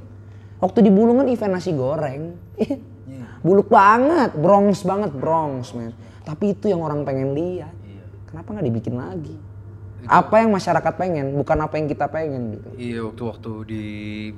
[0.59, 2.35] Waktu di Bulungan event nasi goreng,
[3.47, 5.95] buluk banget, bronx banget, bronx men.
[6.27, 7.71] Tapi itu yang orang pengen lihat.
[8.27, 9.35] Kenapa nggak dibikin lagi?
[10.11, 12.67] Apa yang masyarakat pengen, bukan apa yang kita pengen gitu.
[12.75, 13.83] Iya waktu-waktu di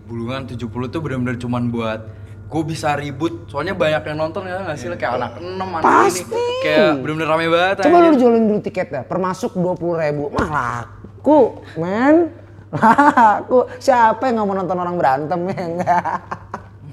[0.05, 3.49] Bulungan 70 tuh benar-benar cuman buat gue bisa ribut.
[3.49, 4.87] Soalnya banyak yang nonton ya nggak sih?
[4.93, 6.23] Kayak anak enam anak Pasti.
[6.23, 6.43] ini.
[6.61, 11.39] Kayak benar-benar rame banget Coba lu jualin dulu tiketnya, permasuk dua puluh ribu, mah laku,
[11.75, 12.29] men,
[12.75, 13.65] laku.
[13.77, 16.15] Siapa yang nggak mau nonton orang berantem ya enggak?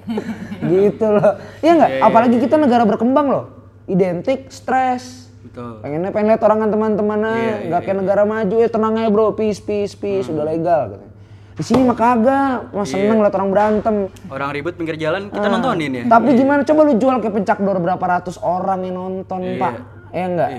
[0.72, 1.90] gitu loh, iya nggak?
[2.02, 3.44] Apalagi kita negara berkembang loh,
[3.86, 5.84] identik, stres, Betul.
[5.84, 8.56] Pengennya pengen lihat orang kan teman-temannya, Iya, nggak kayak negara maju.
[8.56, 10.38] Ya tenang aja bro, peace peace peace, Hmm.
[10.38, 11.06] udah legal gitu.
[11.52, 12.72] Di sini mah kagak, Iya.
[12.72, 13.96] mah seneng lihat orang berantem.
[14.26, 15.52] Orang ribut pinggir jalan kita Ah.
[15.52, 16.04] nontonin ya.
[16.08, 19.74] Tapi gimana coba lu jual ke pencak door berapa ratus orang yang nonton pak,
[20.10, 20.50] ya enggak?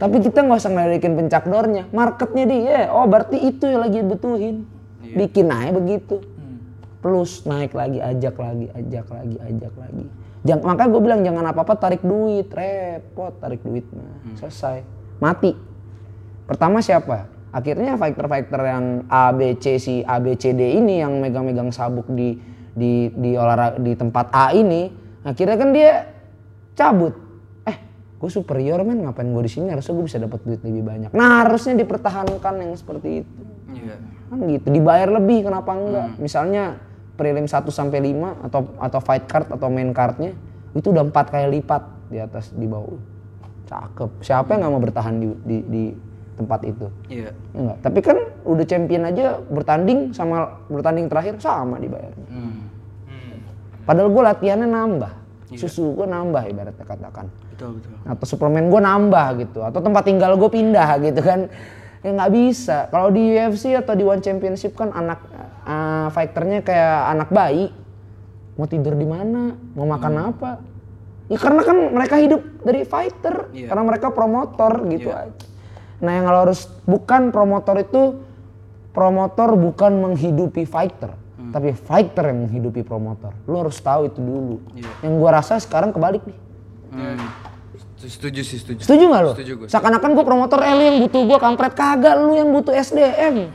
[0.00, 2.88] Tapi kita nggak usah ngeledekin pencak doornya, marketnya dia.
[2.88, 4.64] Oh berarti itu yang lagi butuhin,
[5.04, 6.24] bikin aja begitu.
[7.00, 10.04] Plus naik lagi, ajak lagi, ajak lagi, ajak lagi.
[10.40, 14.36] Jangan, makanya gue bilang jangan apa-apa tarik duit, repot tarik duit mah.
[14.36, 14.84] Selesai,
[15.16, 15.52] mati.
[16.44, 17.28] Pertama siapa?
[17.50, 22.06] Akhirnya fighter-fighter yang A, B, C, si A, B, C, D ini yang megang-megang sabuk
[22.14, 22.38] di
[22.70, 24.86] di di olahraga di tempat A ini,
[25.26, 25.90] akhirnya kan dia
[26.78, 27.14] cabut.
[27.66, 27.76] Eh,
[28.22, 29.66] gue superior men, ngapain gue di sini?
[29.74, 31.10] Harusnya gue bisa dapat duit lebih banyak.
[31.10, 33.42] Nah, harusnya dipertahankan yang seperti itu.
[33.74, 33.96] Iya.
[34.30, 36.08] Kan gitu, dibayar lebih kenapa enggak?
[36.22, 36.78] Misalnya
[37.18, 40.32] prelim 1 sampai 5 atau atau fight card atau main cardnya
[40.72, 42.96] itu udah empat kali lipat di atas di bawah.
[43.66, 44.22] Cakep.
[44.22, 45.84] Siapa yang nggak mau bertahan di, di, di
[46.40, 46.86] tempat itu?
[47.12, 47.36] Iya.
[47.52, 47.76] Ya enggak.
[47.84, 48.16] Tapi kan
[48.48, 52.26] udah champion aja bertanding sama bertanding terakhir sama dibayarnya.
[52.32, 52.70] Hmm.
[53.84, 55.12] Padahal gue latihannya nambah.
[55.50, 57.26] Susu gue nambah ibaratnya katakan.
[57.52, 57.92] Betul betul.
[58.06, 59.60] Atau suplemen gue nambah gitu.
[59.66, 61.50] Atau tempat tinggal gue pindah gitu kan.
[62.00, 62.86] Ya nggak bisa.
[62.88, 65.20] Kalau di UFC atau di One Championship kan anak
[65.66, 67.68] eh, fighternya kayak anak bayi.
[68.54, 69.58] Mau tidur di mana?
[69.74, 70.50] Mau makan apa?
[71.26, 73.50] Ya karena kan mereka hidup dari fighter.
[73.50, 73.74] Iya.
[73.74, 75.49] Karena mereka promotor gitu aja.
[76.00, 78.20] Nah yang lo harus bukan promotor itu
[78.90, 81.14] promotor bukan menghidupi fighter,
[81.52, 83.36] tapi fighter yang menghidupi promotor.
[83.44, 84.56] Lo harus tahu itu dulu.
[85.04, 86.38] Yang gua rasa sekarang kebalik nih.
[86.90, 87.20] Hmm.
[88.00, 88.80] Setuju sih, setuju.
[88.80, 89.32] Setuju nggak lo?
[89.36, 89.68] Setuju gue.
[89.68, 93.52] Seakan-akan gue promotor, eh lu yang butuh gue kampret kagak, lu yang butuh SDM.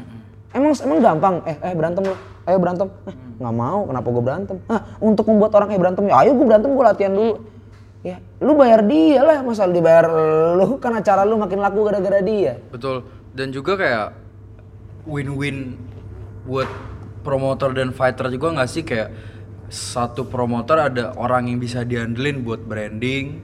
[0.53, 2.88] Emang emang gampang, eh eh berantem lu, ayo berantem.
[3.10, 4.58] Eh, nggak mau, kenapa gue berantem?
[4.69, 7.34] Ah, untuk membuat orang eh berantem, ya ayo gue berantem, gue latihan dulu.
[8.05, 10.05] Ya, lu bayar dia lah, masa lu dibayar
[10.53, 12.61] lu kan acara lu makin laku gara-gara dia.
[12.69, 13.01] Betul.
[13.33, 14.13] Dan juga kayak
[15.09, 15.73] win-win
[16.45, 16.69] buat
[17.25, 19.09] promotor dan fighter juga nggak sih kayak
[19.73, 23.41] satu promotor ada orang yang bisa diandelin buat branding.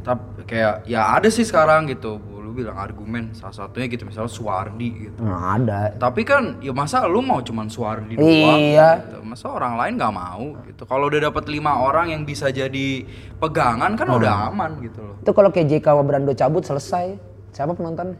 [0.00, 2.16] Tapi kayak ya ada sih sekarang gitu.
[2.54, 5.18] Bilang argumen salah satunya gitu misalnya Suwardi gitu.
[5.20, 5.90] Nah, ada.
[5.90, 9.02] Tapi kan ya masa lu mau cuman Suwardi doang Iya.
[9.02, 9.18] gitu.
[9.26, 10.82] Masa orang lain nggak mau gitu.
[10.86, 13.02] Kalau udah dapat lima orang yang bisa jadi
[13.36, 15.16] pegangan kan udah aman gitu loh.
[15.18, 17.18] Itu kalau kayak JK Brando cabut selesai.
[17.50, 18.14] Siapa penontonnya?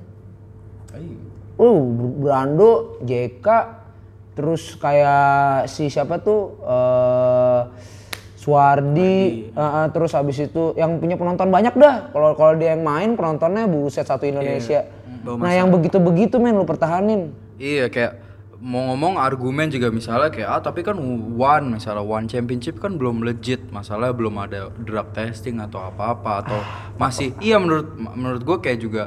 [1.55, 1.79] Uh,
[2.19, 3.47] Brando, JK,
[4.35, 7.61] terus kayak si siapa tuh eh
[8.45, 12.13] Suwardi, eh, eh, terus habis itu yang punya penonton banyak dah.
[12.13, 14.85] Kalau kalau dia yang main penontonnya buset satu Indonesia.
[15.25, 17.33] Nah yang begitu-begitu men lu pertahanin.
[17.57, 18.21] Iya kayak
[18.61, 20.97] mau ngomong argumen juga misalnya kayak ah tapi kan
[21.37, 26.59] one misalnya one championship kan belum legit masalah belum ada drug testing atau apa-apa atau
[26.97, 29.03] masih iya menurut menurut gue kayak juga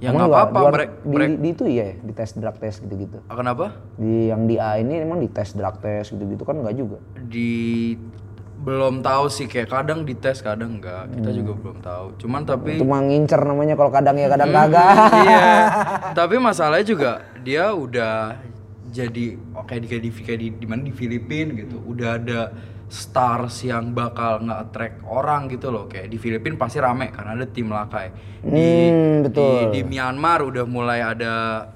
[0.00, 3.20] ya nggak apa-apa di- mereka di, di itu iya ya, di tes drug test gitu-gitu.
[3.28, 6.96] kenapa Di yang di A ini emang di tes drug test gitu-gitu kan enggak juga.
[7.28, 7.94] di
[8.62, 11.36] belum tahu sih kayak kadang dites kadang enggak kita Hmm.
[11.36, 14.86] juga belum tahu cuman tapi Cuma ngincer namanya kalau kadang ya kadang kagak.
[15.20, 15.46] iya
[16.18, 18.38] tapi masalahnya juga dia udah
[18.86, 22.40] jadi oh, kayak di kayak di kayak di, di mana di Filipina gitu udah ada
[22.86, 27.66] stars yang bakal nge-attract orang gitu loh kayak di Filipina pasti rame karena ada tim
[27.66, 29.72] Lakai di Hmm, betul.
[29.72, 31.66] di, di Myanmar udah mulai ada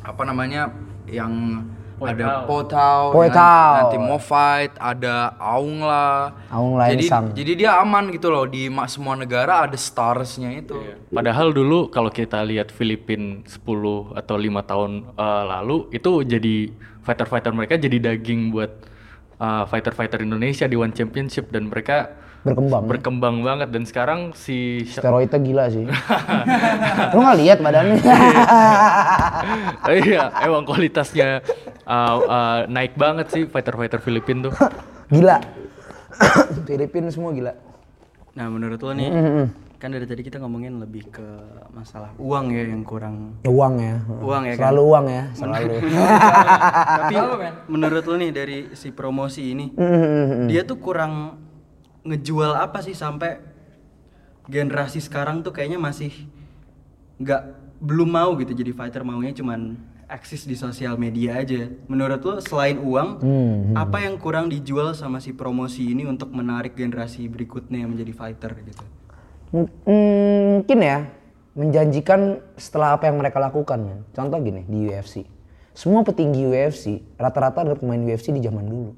[0.00, 0.68] apa namanya
[1.06, 1.64] yang
[1.98, 3.74] ada Potau, Potau.
[3.82, 6.34] nanti, nanti mau fight, ada Aung lah.
[6.52, 7.26] Aung Lain jadi, Sang.
[7.34, 10.78] jadi dia aman gitu loh di semua negara ada starsnya itu.
[11.10, 13.64] Padahal dulu kalau kita lihat Filipin 10
[14.14, 16.70] atau lima tahun eh, lalu itu jadi
[17.02, 18.70] fighter-fighter mereka jadi daging buat
[19.42, 22.82] eh, fighter-fighter Indonesia di One Championship dan mereka Berkembang.
[22.86, 25.84] berkembang banget dan sekarang si Steroidnya gila sih.
[27.14, 27.98] Lu nggak lihat badannya?
[29.90, 31.42] iya emang kualitasnya
[31.82, 34.54] eh, eh, naik banget sih fighter-fighter Filipin tuh.
[35.14, 35.42] gila.
[36.68, 37.52] Filipina semua gila.
[38.38, 39.10] Nah menurut lo nih,
[39.82, 41.26] kan dari tadi kita ngomongin lebih ke
[41.74, 43.34] masalah uang ya yang kurang.
[43.50, 43.98] Uang ya.
[44.22, 44.62] Uang ya kan?
[44.70, 45.74] Selalu uang ya, selalu.
[47.02, 47.14] Tapi
[47.66, 49.74] menurut lo nih dari si promosi ini,
[50.46, 51.34] dia tuh kurang
[52.08, 53.36] ngejual apa sih sampai
[54.48, 56.08] generasi sekarang tuh kayaknya masih
[57.20, 57.42] nggak
[57.78, 59.76] belum mau gitu jadi fighter maunya cuman
[60.08, 61.68] eksis di sosial media aja.
[61.84, 63.20] Menurut lo selain uang,
[63.76, 68.56] apa yang kurang dijual sama si promosi ini untuk menarik generasi berikutnya yang menjadi fighter
[68.56, 68.84] gitu?
[69.52, 71.12] M- mungkin ya
[71.52, 74.00] menjanjikan setelah apa yang mereka lakukan.
[74.16, 75.28] Contoh gini di UFC.
[75.76, 78.92] Semua petinggi UFC rata-rata adalah pemain UFC di zaman dulu.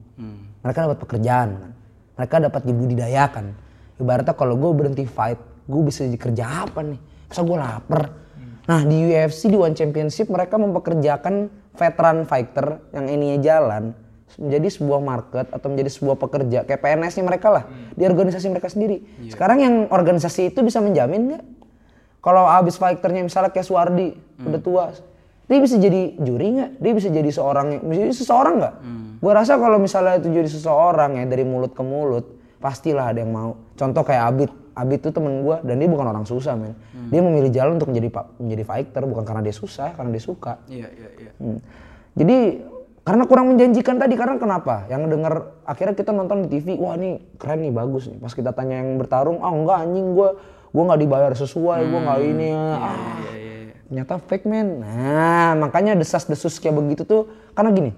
[0.63, 1.73] Mereka dapat pekerjaan kan.
[2.21, 3.57] Mereka dapat dibudidayakan.
[3.97, 7.01] Ibaratnya kalau gue berhenti fight, gue bisa jadi kerja apa nih?
[7.33, 8.03] Masa gue lapar?
[8.69, 13.97] Nah di UFC di One Championship mereka mempekerjakan veteran fighter yang ininya jalan
[14.37, 17.65] menjadi sebuah market atau menjadi sebuah pekerja kayak PNS-nya mereka lah
[17.97, 19.03] di organisasi mereka sendiri.
[19.33, 21.45] Sekarang yang organisasi itu bisa menjamin nggak?
[22.21, 24.13] Kalau abis fighternya misalnya kayak Suwardi
[24.45, 24.85] udah tua
[25.51, 28.75] dia bisa jadi juri nggak dia bisa jadi seorang bisa jadi seseorang nggak
[29.21, 32.25] gue rasa kalau misalnya itu jadi seseorang ya dari mulut ke mulut
[32.63, 36.23] pastilah ada yang mau contoh kayak Abid Abid tuh temen gue dan dia bukan orang
[36.23, 36.79] susah men
[37.11, 40.87] dia memilih jalan untuk menjadi menjadi fighter bukan karena dia susah karena dia suka Iya,
[40.95, 41.33] iya, iya.
[41.43, 41.59] Hmm.
[42.15, 42.39] Jadi
[43.01, 44.87] karena kurang menjanjikan tadi karena kenapa?
[44.87, 45.35] Yang denger
[45.67, 48.21] akhirnya kita nonton di TV, wah ini keren nih bagus nih.
[48.21, 50.37] Pas kita tanya yang bertarung, oh enggak anjing gua
[50.71, 52.95] gua nggak dibayar sesuai, gua nggak ini ah.
[53.91, 54.87] Ternyata fake man.
[54.87, 57.27] Nah, makanya desas-desus kayak begitu tuh
[57.59, 57.91] karena gini.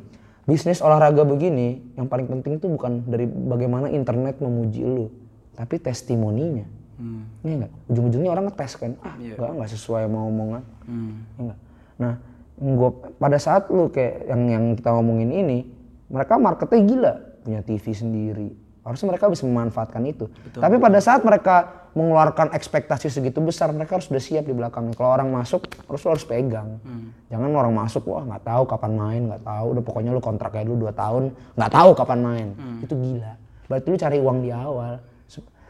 [0.49, 5.13] Bisnis olahraga begini yang paling penting tuh bukan dari bagaimana internet memuji lu,
[5.53, 6.65] tapi testimoninya.
[7.45, 7.73] Iya enggak?
[7.93, 8.97] Ujung-ujungnya orang ngetes kan.
[9.05, 10.63] Ah, enggak enggak sesuai sama omongan.
[11.37, 11.59] Iya nggak?
[12.01, 12.13] Nah,
[12.57, 15.59] gua pada saat lu kayak yang yang kita ngomongin ini,
[16.09, 17.13] mereka marketnya gila,
[17.45, 18.49] punya TV sendiri.
[18.83, 20.27] Harusnya mereka bisa memanfaatkan itu.
[20.59, 24.99] Tapi pada saat mereka mengeluarkan ekspektasi segitu besar, mereka harus sudah siap di belakangnya.
[24.99, 26.83] Kalau orang masuk, harus harus pegang.
[27.31, 29.67] Jangan orang masuk, wah nggak tahu kapan main, nggak tahu.
[29.79, 31.23] Udah pokoknya lu kontraknya dulu 2 tahun,
[31.55, 32.49] nggak tahu kapan main.
[32.83, 33.33] Itu gila.
[33.71, 34.95] Berarti lu cari uang di awal.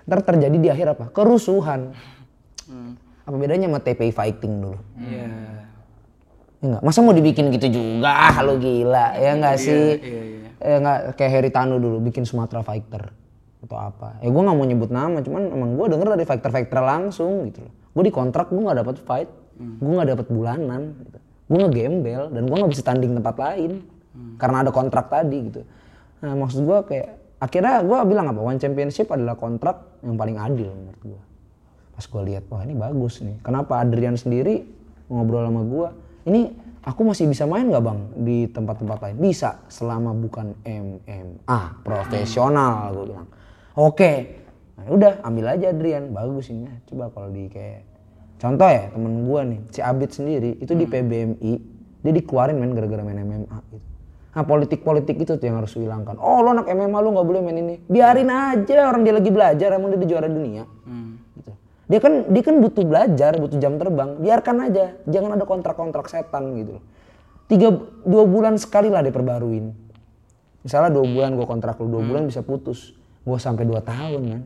[0.02, 1.04] Ntar terjadi di akhir apa?
[1.14, 1.94] Kerusuhan.
[3.22, 4.78] Apa bedanya sama TPI fighting dulu?
[4.98, 5.61] Iya.
[6.62, 6.82] Ya enggak?
[6.86, 8.10] Masa mau dibikin gitu juga?
[8.30, 9.18] Ah, lu gila.
[9.18, 9.98] Ya enggak sih?
[9.98, 10.48] iya, iya.
[10.62, 13.10] Ya enggak kayak Heritano dulu bikin Sumatera Fighter
[13.62, 14.22] atau apa.
[14.22, 17.74] Ya gua nggak mau nyebut nama, cuman emang gua denger dari fighter-fighter langsung gitu loh.
[17.94, 19.30] Gua di kontrak gua nggak dapat fight.
[19.82, 21.18] Gua nggak dapat bulanan gitu.
[21.50, 23.72] Gua ngegembel dan gua nggak bisa tanding tempat lain.
[24.38, 25.66] Karena ada kontrak tadi gitu.
[26.22, 28.38] Nah, maksud gua kayak akhirnya gua bilang apa?
[28.38, 31.22] One Championship adalah kontrak yang paling adil menurut gua
[31.92, 34.64] pas gue lihat wah ini bagus nih kenapa Adrian sendiri
[35.12, 35.88] ngobrol sama gue
[36.26, 36.50] ini
[36.82, 43.04] aku masih bisa main nggak bang di tempat-tempat lain bisa selama bukan MMA profesional gue
[43.10, 43.28] bilang
[43.78, 47.84] oke Nah, udah ambil aja Adrian bagus ini coba kalau di kayak
[48.40, 51.52] contoh ya temen gue nih si Abid sendiri itu di PBMI
[52.02, 53.92] dia dikeluarin main gara-gara main MMA gitu
[54.32, 56.16] Nah politik-politik itu tuh yang harus dihilangkan.
[56.16, 57.76] Oh lo anak MMA lo nggak boleh main ini.
[57.84, 60.64] Biarin aja orang dia lagi belajar emang dia di juara dunia.
[60.64, 61.01] Gitu.
[61.90, 64.18] Dia kan dia kan butuh belajar, butuh jam terbang.
[64.22, 66.78] Biarkan aja, jangan ada kontrak-kontrak setan gitu.
[67.50, 67.74] Tiga
[68.06, 69.74] dua bulan sekali lah diperbaruin.
[70.62, 72.94] Misalnya dua bulan gue kontrak lu, dua bulan bisa putus.
[73.26, 74.42] Gue sampai dua tahun kan.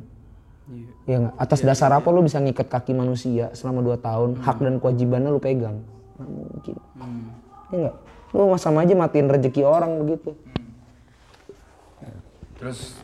[1.07, 1.35] Iya nggak?
[1.39, 5.39] Atas dasar apa lu bisa ngikat kaki manusia selama dua tahun, hak dan kewajibannya lu
[5.39, 5.85] pegang?
[6.19, 6.77] Nggak mungkin.
[7.71, 7.97] Iya nggak?
[8.35, 10.35] Lu sama aja matiin rezeki orang begitu.
[12.57, 12.97] Terus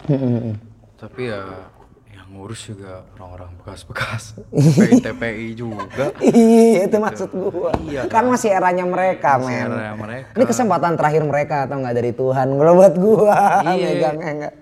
[0.99, 1.69] tapi ya
[2.33, 4.23] ngurus juga orang-orang bekas-bekas
[5.05, 6.17] TPI, juga.
[6.19, 7.71] Iya itu maksud gua.
[7.85, 9.69] Iya, kan masih eranya mereka, Masih men.
[9.69, 10.29] eranya mereka.
[10.35, 13.37] Ini kesempatan terakhir mereka atau nggak dari Tuhan kalau buat gua.
[13.69, 13.87] Iya.
[13.93, 14.55] Megangnya enggak.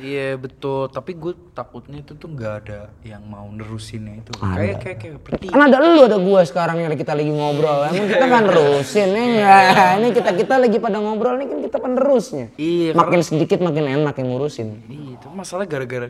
[0.00, 4.32] Iya betul, tapi gue takutnya itu tuh nggak ada yang mau nerusinnya itu.
[4.32, 7.84] Kayak kayak kayak seperti Kan ada lu ada gua sekarang yang kita lagi ngobrol.
[7.88, 9.92] Emang kita kan nerusin ya enggak?
[10.00, 12.46] Ini kita kita lagi pada ngobrol nih kan kita penerusnya.
[12.56, 14.68] Iya, Makin sedikit makin enak yang ngurusin.
[14.88, 16.08] Iya, itu masalah gara-gara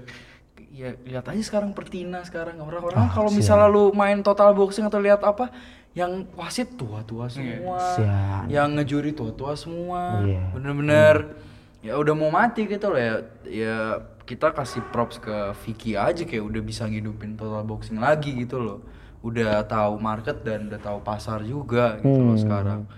[0.75, 2.59] ya lihat aja sekarang Pertina sekarang.
[2.59, 5.55] Orang-orang kalau misalnya lu main total boxing atau lihat apa
[5.95, 8.51] yang wasit tua-tua semua, Sian.
[8.51, 10.51] yang ngejuri tua-tua semua, Iya.
[10.51, 11.39] bener-bener
[11.87, 16.43] ya udah mau mati gitu loh ya, ya kita kasih props ke Vicky aja kayak
[16.43, 18.83] udah bisa ngidupin total boxing lagi gitu loh,
[19.23, 22.91] udah tahu market dan udah tahu pasar juga gitu loh sekarang.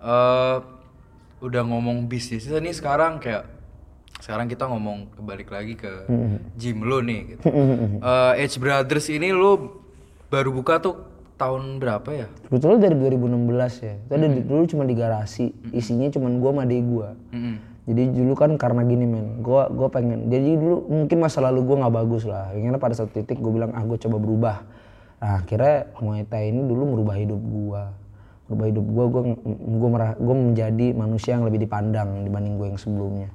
[0.00, 0.56] eh
[1.44, 3.59] udah ngomong bisnis ini sekarang kayak
[4.20, 5.88] sekarang kita ngomong kebalik lagi ke
[6.54, 7.42] gym lu nih gitu.
[7.98, 9.80] Eh, Edge Brothers ini lu
[10.28, 10.94] baru buka tuh
[11.34, 12.26] tahun berapa ya?
[12.46, 13.94] Sebetulnya dari 2016 ya.
[13.96, 15.56] Itu ada di- dulu cuma di garasi.
[15.72, 17.16] Isinya cuma gua sama adek gua.
[17.32, 17.56] Mm-mm.
[17.88, 20.28] Jadi dulu kan karena gini men, gua gua pengen.
[20.28, 22.52] Jadi dulu mungkin masa lalu gua nggak bagus lah.
[22.52, 24.56] Akhirnya pada satu titik gue bilang ah gue coba berubah.
[25.16, 27.82] Nah akhirnya Muay Thai ini dulu merubah hidup gua.
[28.46, 29.22] Merubah hidup gua, gua
[29.80, 33.32] gua, merah, gua menjadi manusia yang lebih dipandang dibanding gue yang sebelumnya.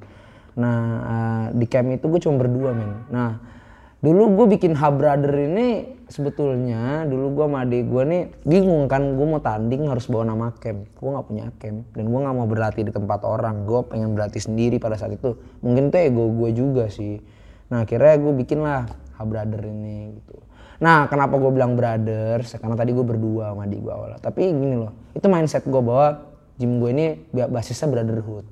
[0.55, 2.91] Nah eh, di camp itu gue cuma berdua men.
[3.11, 3.39] Nah
[3.99, 9.17] dulu gue bikin hub brother ini sebetulnya dulu gue sama adik gue nih bingung kan
[9.17, 10.87] gue mau tanding harus bawa nama camp.
[10.95, 13.67] Gue nggak punya camp dan gue nggak mau berlatih di tempat orang.
[13.67, 15.35] Gue pengen berlatih sendiri pada saat itu.
[15.59, 17.19] Mungkin tuh ego gue juga sih.
[17.71, 18.87] Nah akhirnya gue bikin lah
[19.19, 20.39] hub brother ini gitu.
[20.75, 24.19] Nah kenapa gue bilang brothers karena tadi gue berdua sama adik gue awalnya.
[24.23, 27.05] Tapi gini loh itu mindset gue bahwa gym gue ini
[27.51, 28.47] basisnya brotherhood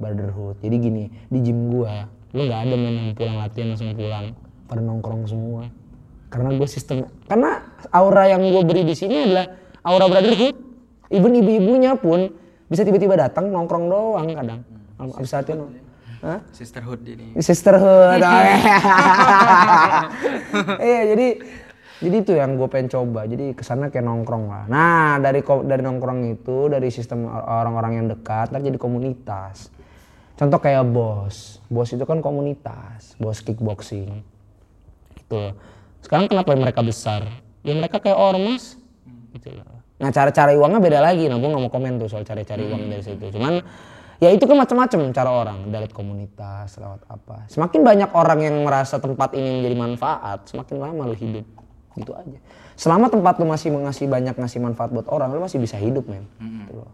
[0.00, 0.56] brotherhood.
[0.64, 1.94] Jadi gini di gym gue
[2.30, 4.32] lu nggak ada main yang pulang latihan langsung pulang.
[4.66, 5.68] Pada nongkrong semua.
[6.32, 9.46] Karena gue sistem karena aura yang gue beri di sini adalah
[9.84, 10.56] aura brotherhood.
[11.10, 12.32] Even ibu-ibunya pun
[12.70, 14.60] bisa tiba-tiba datang nongkrong doang kadang.
[14.96, 15.68] Abis latihan
[16.20, 16.38] Hah?
[16.52, 17.32] Sisterhood ini.
[17.40, 18.20] sisterhood.
[20.84, 21.28] Iya jadi
[22.00, 23.24] jadi itu yang gue pengen coba.
[23.24, 24.64] Jadi ke sana kayak nongkrong lah.
[24.68, 29.72] Nah dari dari nongkrong itu dari sistem orang-orang yang dekat ntar jadi komunitas
[30.40, 31.60] contoh kayak bos.
[31.68, 34.24] Bos itu kan komunitas bos kickboxing.
[35.20, 35.36] Gitu.
[35.36, 35.52] Loh.
[36.00, 37.28] sekarang kenapa mereka besar?
[37.60, 38.80] Ya mereka kayak ormas
[39.36, 39.84] gitu loh.
[40.00, 41.28] Nah cara cari uangnya beda lagi.
[41.28, 43.20] Nah gue nggak mau komen tuh soal cari-cari uang dari situ.
[43.36, 43.60] Cuman
[44.16, 45.58] ya itu kan macam-macam cara orang.
[45.68, 47.44] Dari komunitas lewat apa.
[47.52, 51.44] Semakin banyak orang yang merasa tempat ini menjadi manfaat semakin lama lu hidup.
[52.00, 52.38] Gitu aja.
[52.80, 56.24] Selama tempat lu masih ngasih banyak ngasih manfaat buat orang lu masih bisa hidup men.
[56.40, 56.90] Gitu loh.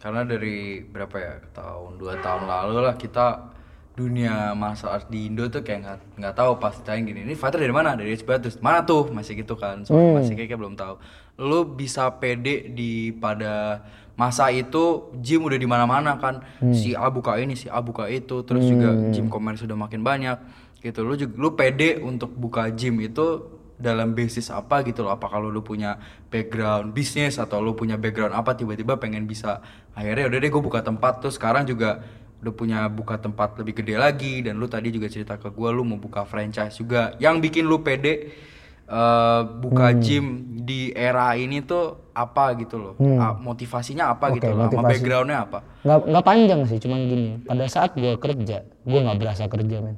[0.00, 3.52] Karena dari berapa ya tahun dua tahun lalu lah kita
[3.92, 7.60] dunia martial arts di Indo tuh kayak nggak nggak tahu pas ditanya gini ini fighter
[7.60, 7.92] dari mana?
[7.92, 9.12] Dari Batus mana tuh?
[9.12, 10.96] Masih gitu kan so, masih kayak belum tahu.
[11.36, 13.84] Lu bisa pede di pada
[14.16, 16.40] masa itu gym udah di mana-mana kan.
[16.72, 20.40] Si A buka ini si A buka itu terus juga gym komersial sudah makin banyak
[20.80, 21.04] gitu.
[21.04, 25.16] Lu juga lu pede untuk buka gym itu dalam basis apa gitu loh.
[25.16, 25.96] Apa kalau lu punya
[26.28, 29.64] background bisnis atau lu punya background apa tiba-tiba pengen bisa
[29.96, 31.24] akhirnya udah deh gue buka tempat.
[31.24, 32.04] Tuh sekarang juga
[32.44, 34.44] udah punya buka tempat lebih gede lagi.
[34.44, 37.16] Dan lu tadi juga cerita ke gue lu mau buka franchise juga.
[37.16, 38.36] Yang bikin lu pede
[38.84, 42.94] eh, buka gym di era ini tuh apa gitu loh.
[43.16, 44.92] Ah, motivasinya apa gitu loh sama motivasi.
[44.92, 45.58] backgroundnya apa?
[45.88, 47.30] Nggak nggak panjang sih cuman gini.
[47.48, 49.96] Pada saat gue kerja gue nggak berasa kerja men.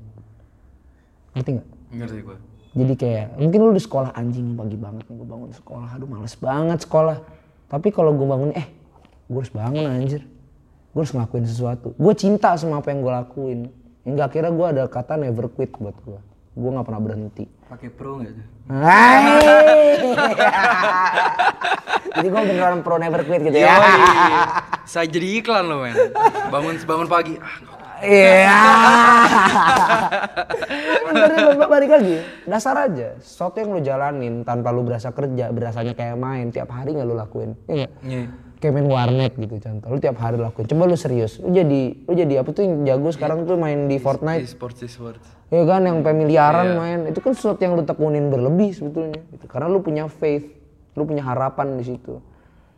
[1.34, 1.68] Ngerti nggak?
[1.92, 5.56] Ngerti gue jadi kayak mungkin lu di sekolah anjing pagi banget nih gue bangun di
[5.60, 5.88] sekolah.
[5.92, 7.20] Aduh males banget sekolah.
[7.68, 8.66] Tapi kalau gue bangun eh
[9.28, 10.24] gue harus bangun anjir.
[10.92, 11.92] Gue harus ngelakuin sesuatu.
[12.00, 13.60] Gue cinta sama apa yang gue lakuin.
[14.08, 17.48] Hingga akhirnya gue ada kata never quit buat gue gue nggak pernah berhenti.
[17.72, 18.44] Pakai pro nggak tuh?
[22.12, 23.72] Jadi gue beneran pro never quit gitu ya.
[24.84, 25.96] Saya jadi iklan loh men.
[26.52, 27.40] Bangun bangun pagi.
[27.40, 27.56] Ah,
[28.02, 28.52] Iya.
[31.06, 33.14] Bener ba- balik lagi, dasar aja.
[33.18, 37.14] Sesuatu yang lu jalanin tanpa lu berasa kerja, berasanya kayak main tiap hari nggak lu
[37.14, 37.50] lakuin.
[37.66, 37.86] Iya?
[38.02, 38.22] Iya.
[38.58, 39.86] Kayak main warnet gitu contoh.
[39.86, 40.64] Lu tiap hari lakuin.
[40.64, 41.38] Coba lu serius.
[41.38, 44.42] Lu jadi lu jadi apa tuh yang jago sekarang tuh main di Fortnite.
[44.42, 46.98] e-sports e-sports Ya kan yang sampai miliaran main.
[47.06, 49.18] Itu kan sesuatu yang lu tekunin berlebih sebetulnya.
[49.44, 50.46] Karena lu punya faith,
[50.94, 52.18] lu punya harapan di situ.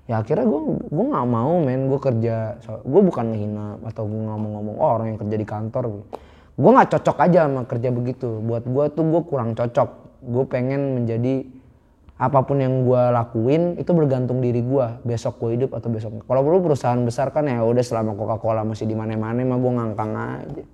[0.05, 1.89] Ya akhirnya gue gue nggak mau men.
[1.89, 5.85] Gue kerja gue bukan ngehina atau gue ngomong-ngomong oh, orang yang kerja di kantor.
[6.55, 8.29] Gue nggak cocok aja sama kerja begitu.
[8.45, 9.89] Buat gue tuh gue kurang cocok.
[10.25, 11.49] Gue pengen menjadi
[12.15, 16.47] apa pun yang gue lakuin itu bergantung diri gue besok gue hidup atau besok kalau
[16.47, 20.13] perlu perusahaan besar kan ya udah selama Coca Cola masih di mana-mana mah gue ngangkang
[20.15, 20.65] aja.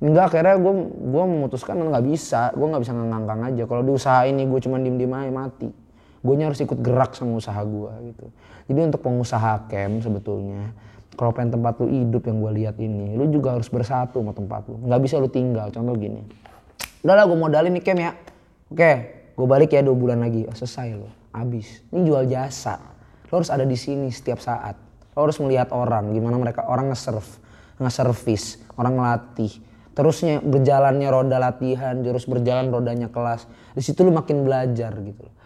[0.00, 2.54] Enggak akhirnya gue gue memutuskan nggak bisa.
[2.54, 3.62] Gue nggak bisa ngangkang aja.
[3.66, 5.89] Kalau di usaha ini gue cuma diem diem aja mati
[6.20, 8.26] gue harus ikut gerak sama usaha gue gitu.
[8.68, 10.76] Jadi untuk pengusaha camp sebetulnya
[11.16, 14.68] kalau pengen tempat lu hidup yang gue lihat ini lu juga harus bersatu sama tempat
[14.68, 14.76] lu.
[14.84, 15.72] Nggak bisa lu tinggal.
[15.72, 16.20] Contoh gini.
[17.00, 18.12] Udahlah gue modalin nih camp ya.
[18.68, 18.92] Oke
[19.32, 20.44] gue balik ya dua bulan lagi.
[20.44, 21.80] Oh, selesai lo habis.
[21.88, 22.76] Ini jual jasa.
[23.32, 24.76] Lo harus ada di sini setiap saat.
[25.16, 27.40] Lo harus melihat orang gimana mereka orang nge-serve
[27.80, 29.52] nge-service orang ngelatih.
[29.96, 33.48] Terusnya berjalannya roda latihan terus berjalan rodanya kelas.
[33.72, 35.39] Di situ lu makin belajar gitu loh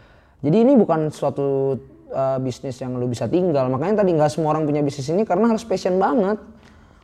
[0.44, 1.72] jadi ini bukan suatu
[2.12, 3.72] uh, bisnis yang lu bisa tinggal.
[3.72, 6.36] Makanya tadi nggak semua orang punya bisnis ini karena harus passion banget.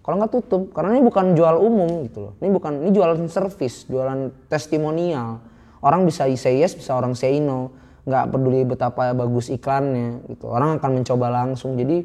[0.05, 2.32] Kalau nggak tutup karena ini bukan jual umum gitu loh.
[2.36, 5.41] Ini bukan ini jualan service jualan testimonial.
[5.80, 7.72] Orang bisa say yes bisa orang say no.
[8.05, 10.45] Nggak peduli betapa bagus iklannya gitu.
[10.53, 11.80] Orang akan mencoba langsung.
[11.80, 12.05] Jadi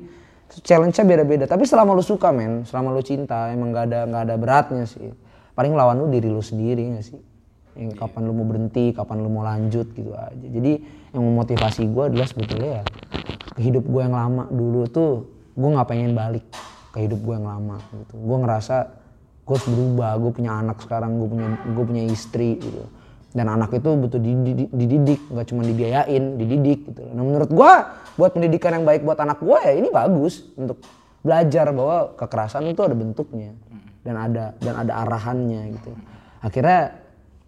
[0.64, 1.44] challenge-nya beda-beda.
[1.52, 5.12] Tapi selama lu suka men selama lu cinta emang nggak ada nggak ada beratnya sih.
[5.52, 7.35] Paling lawan lu diri lu sendiri nggak sih
[7.76, 10.48] yang kapan lu mau berhenti kapan lu mau lanjut gitu aja.
[10.48, 10.80] Jadi
[11.12, 12.84] yang memotivasi gue adalah sebetulnya ya
[13.60, 14.48] hidup gue yang lama.
[14.48, 15.12] Dulu tuh
[15.56, 16.46] gue nggak pengen balik
[16.96, 18.16] ke hidup gue yang lama gitu.
[18.16, 18.76] Gue ngerasa
[19.46, 20.12] gue harus berubah.
[20.20, 22.88] Gue punya anak sekarang gue punya gue punya istri gitu.
[23.36, 27.04] Dan anak itu butuh dididik, dididik nggak cuma dibiayain dididik gitu.
[27.12, 27.72] Nah menurut gue
[28.16, 30.80] buat pendidikan yang baik buat anak gue ya ini bagus untuk
[31.20, 33.52] belajar bahwa kekerasan itu ada bentuknya
[34.08, 35.92] dan ada dan ada arahannya gitu.
[36.40, 37.05] Akhirnya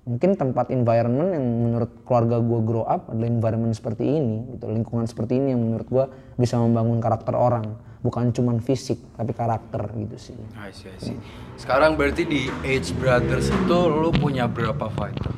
[0.08, 4.72] mungkin tempat environment yang menurut keluarga gue grow up adalah environment seperti ini gitu.
[4.72, 6.06] Lingkungan seperti ini yang menurut gue
[6.40, 7.76] bisa membangun karakter orang.
[8.00, 10.38] Bukan cuma fisik tapi karakter gitu sih.
[10.56, 11.20] I see, I see.
[11.60, 15.36] Sekarang berarti di Age Brothers itu lu punya berapa fighter?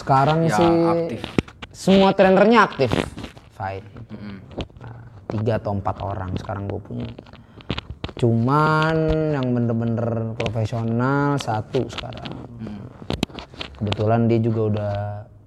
[0.00, 1.20] sekarang Ya, sih aktif.
[1.70, 2.88] semua trainernya aktif.
[3.52, 3.84] Fight.
[4.80, 7.08] Nah, tiga atau empat orang sekarang gue punya.
[8.16, 8.96] Cuman
[9.36, 12.50] yang bener-bener profesional satu sekarang
[13.80, 14.94] kebetulan dia juga udah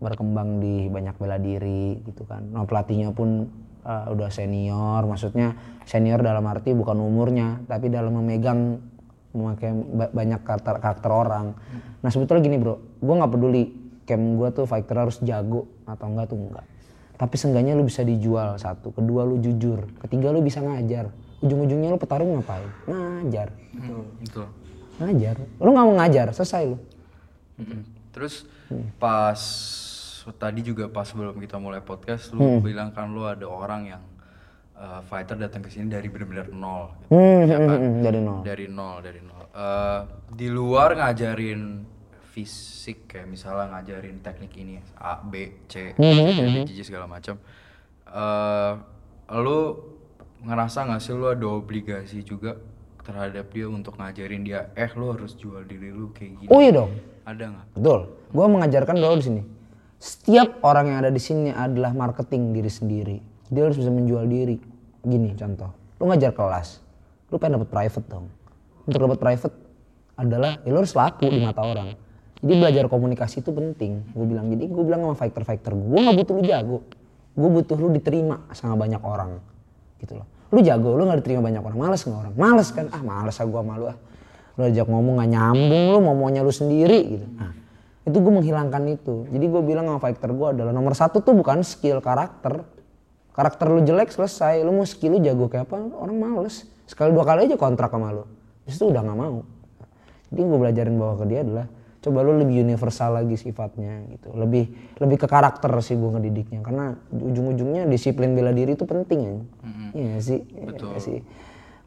[0.02, 2.44] berkembang di banyak bela diri gitu kan.
[2.50, 3.48] Nah pelatihnya pun
[3.86, 5.06] uh, udah senior.
[5.06, 5.54] Maksudnya
[5.86, 8.82] senior dalam arti bukan umurnya tapi dalam memegang
[9.32, 11.54] memakai ba- banyak karakter karakter orang.
[12.02, 12.82] Nah sebetulnya gini bro.
[13.00, 13.64] Gue nggak peduli
[14.04, 16.66] camp gue tuh fighter harus jago atau enggak tuh enggak
[17.14, 18.92] tapi seenggaknya lu bisa dijual satu.
[18.92, 19.88] Kedua lu jujur.
[20.02, 21.14] Ketiga lu bisa ngajar.
[21.40, 22.68] Ujung-ujungnya lu petarung ngapain?
[22.90, 23.54] Ngajar.
[24.20, 24.50] Betul.
[25.00, 25.36] ngajar.
[25.62, 26.78] Lu nggak mau ngajar selesai lu
[28.14, 28.88] Terus Hmm.
[28.96, 29.38] pas
[30.34, 32.62] tadi juga pas sebelum kita mulai podcast lu Hmm.
[32.62, 34.04] bilang kan lu ada orang yang
[34.74, 36.96] uh, fighter datang ke sini dari benar-benar nol.
[37.02, 37.12] gitu.
[37.12, 37.78] Hmm, Ya hmm, kan?
[37.78, 38.40] hmm, dari nol.
[38.42, 39.44] Dari nol, dari nol.
[39.52, 40.00] Uh,
[40.32, 41.84] di luar ngajarin
[42.32, 47.38] fisik kayak misalnya ngajarin teknik ini A, B, C, Hmm, D, J, segala macam.
[48.08, 48.74] Uh,
[49.34, 49.60] lu
[50.42, 52.58] ngerasa nggak sih lu ada obligasi juga
[53.04, 56.72] terhadap dia untuk ngajarin dia eh lu harus jual diri lu kayak gini oh iya
[56.72, 56.92] dong
[57.24, 58.00] ada nggak Betul.
[58.36, 59.42] Gue mengajarkan dulu di sini.
[60.04, 63.18] Setiap orang yang ada di sini adalah marketing diri sendiri.
[63.48, 64.60] Dia harus bisa menjual diri.
[65.04, 65.72] Gini contoh.
[66.04, 66.84] Lu ngajar kelas.
[67.32, 68.28] Lu pengen dapat private dong.
[68.84, 69.56] Untuk dapat private
[70.20, 71.96] adalah ya lu harus laku di mata orang.
[72.44, 74.04] Jadi belajar komunikasi itu penting.
[74.12, 76.78] Gue bilang jadi gue bilang sama fighter-fighter gue nggak butuh lu jago.
[77.34, 79.40] Gue butuh lu diterima sama banyak orang.
[80.04, 80.28] Gitu loh.
[80.54, 81.80] Lu jago, lu nggak diterima banyak orang.
[81.82, 82.34] Males nggak orang?
[82.38, 82.86] Males kan?
[82.94, 83.98] Ah males ah gue malu ah.
[84.54, 87.26] Lu ajak ngomong gak nyambung lu mau maunya lu sendiri gitu.
[87.42, 87.64] Nah
[88.04, 89.16] itu gue menghilangkan itu.
[89.32, 92.68] Jadi gue bilang sama fighter gue adalah nomor satu tuh bukan skill karakter.
[93.34, 94.60] Karakter lu jelek selesai.
[94.62, 96.68] Lu mau skill lu jago kayak apa orang males.
[96.84, 98.28] Sekali dua kali aja kontrak sama lu.
[98.68, 99.42] Itu udah nggak mau.
[100.30, 101.66] Jadi gue belajarin bahwa ke dia adalah
[102.04, 104.36] coba lu lebih universal lagi sifatnya gitu.
[104.36, 106.60] Lebih lebih ke karakter sih gue ngedidiknya.
[106.60, 109.34] Karena ujung-ujungnya disiplin bela diri itu penting ya
[109.96, 110.40] iya nggak sih?
[110.44, 111.20] Iya nggak sih?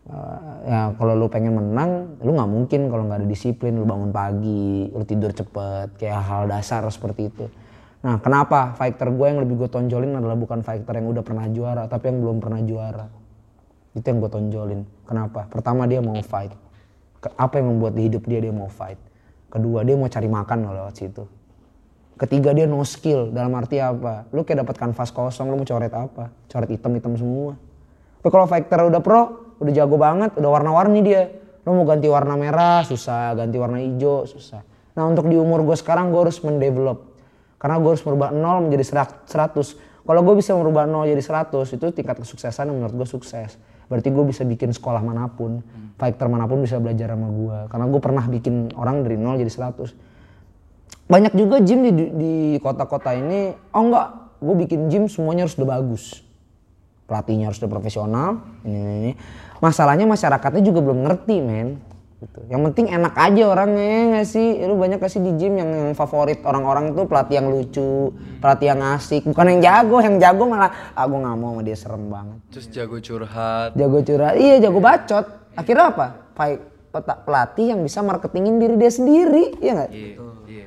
[0.07, 3.77] Uh, ya kalau lu pengen menang lu nggak mungkin kalau nggak ada disiplin.
[3.77, 7.47] Lu bangun pagi lu tidur cepet kayak hal dasar seperti itu.
[8.01, 11.85] Nah kenapa fighter gue yang lebih gue tonjolin adalah bukan fighter yang udah pernah juara
[11.93, 13.07] tapi yang belum pernah juara?
[13.93, 14.81] Itu yang gue tonjolin.
[15.05, 15.45] Kenapa?
[15.53, 16.57] Pertama dia mau fight.
[17.37, 19.06] Apa yang membuat di hidup dia dia mau fight
[19.57, 21.25] kedua dia mau cari makan loh lewat situ.
[22.17, 24.29] Ketiga dia no skill dalam arti apa?
[24.33, 26.33] Lu kayak dapat kanvas kosong lu mau coret apa?
[26.49, 27.57] Coret hitam-hitam semua.
[28.21, 29.23] Tapi kalau fighter udah pro
[29.57, 31.29] udah jago banget udah warna-warni dia.
[31.65, 33.37] Lu mau ganti warna merah susah.
[33.37, 34.65] Ganti warna hijau susah.
[34.97, 37.05] Nah untuk di umur gue sekarang gue harus mendevelop.
[37.61, 39.77] Karena gue harus merubah 0 menjadi serak- 100
[40.07, 44.25] kalau gue bisa merubah 0 jadi 100 itu tingkat kesuksesan menurut gue sukses berarti gue
[44.27, 45.63] bisa bikin sekolah mana pun
[45.97, 49.53] fighter mana pun bisa belajar sama gue karena gue pernah bikin orang dari 0 jadi
[49.53, 55.57] 100 banyak juga gym di di kota-kota ini oh enggak gue bikin gym semuanya harus
[55.57, 56.05] udah bagus.
[57.07, 59.13] Pelatihnya harus udah profesional ini, ini, ini.
[59.63, 61.79] masalahnya masyarakatnya juga belum ngerti men
[62.17, 62.41] gitu.
[62.49, 64.49] yang penting enak aja orangnya ya nggak sih?
[64.65, 68.81] Lu banyak kasih di gym yang, yang favorit orang-orang tuh pelatih yang lucu pelatih yang
[68.97, 72.39] asik bukan yang jago yang jago malah ah gue nggak mau sama dia serem banget.
[72.53, 73.71] Terus jago curhat.
[73.77, 74.35] Jago curhat.
[74.41, 75.27] Iya jago bacot.
[75.57, 76.07] Akhirnya apa?
[76.37, 76.61] Fight,
[76.93, 79.91] peta- pelatih yang bisa marketingin diri dia sendiri ya nggak?
[79.93, 80.09] Iya
[80.49, 80.67] iya.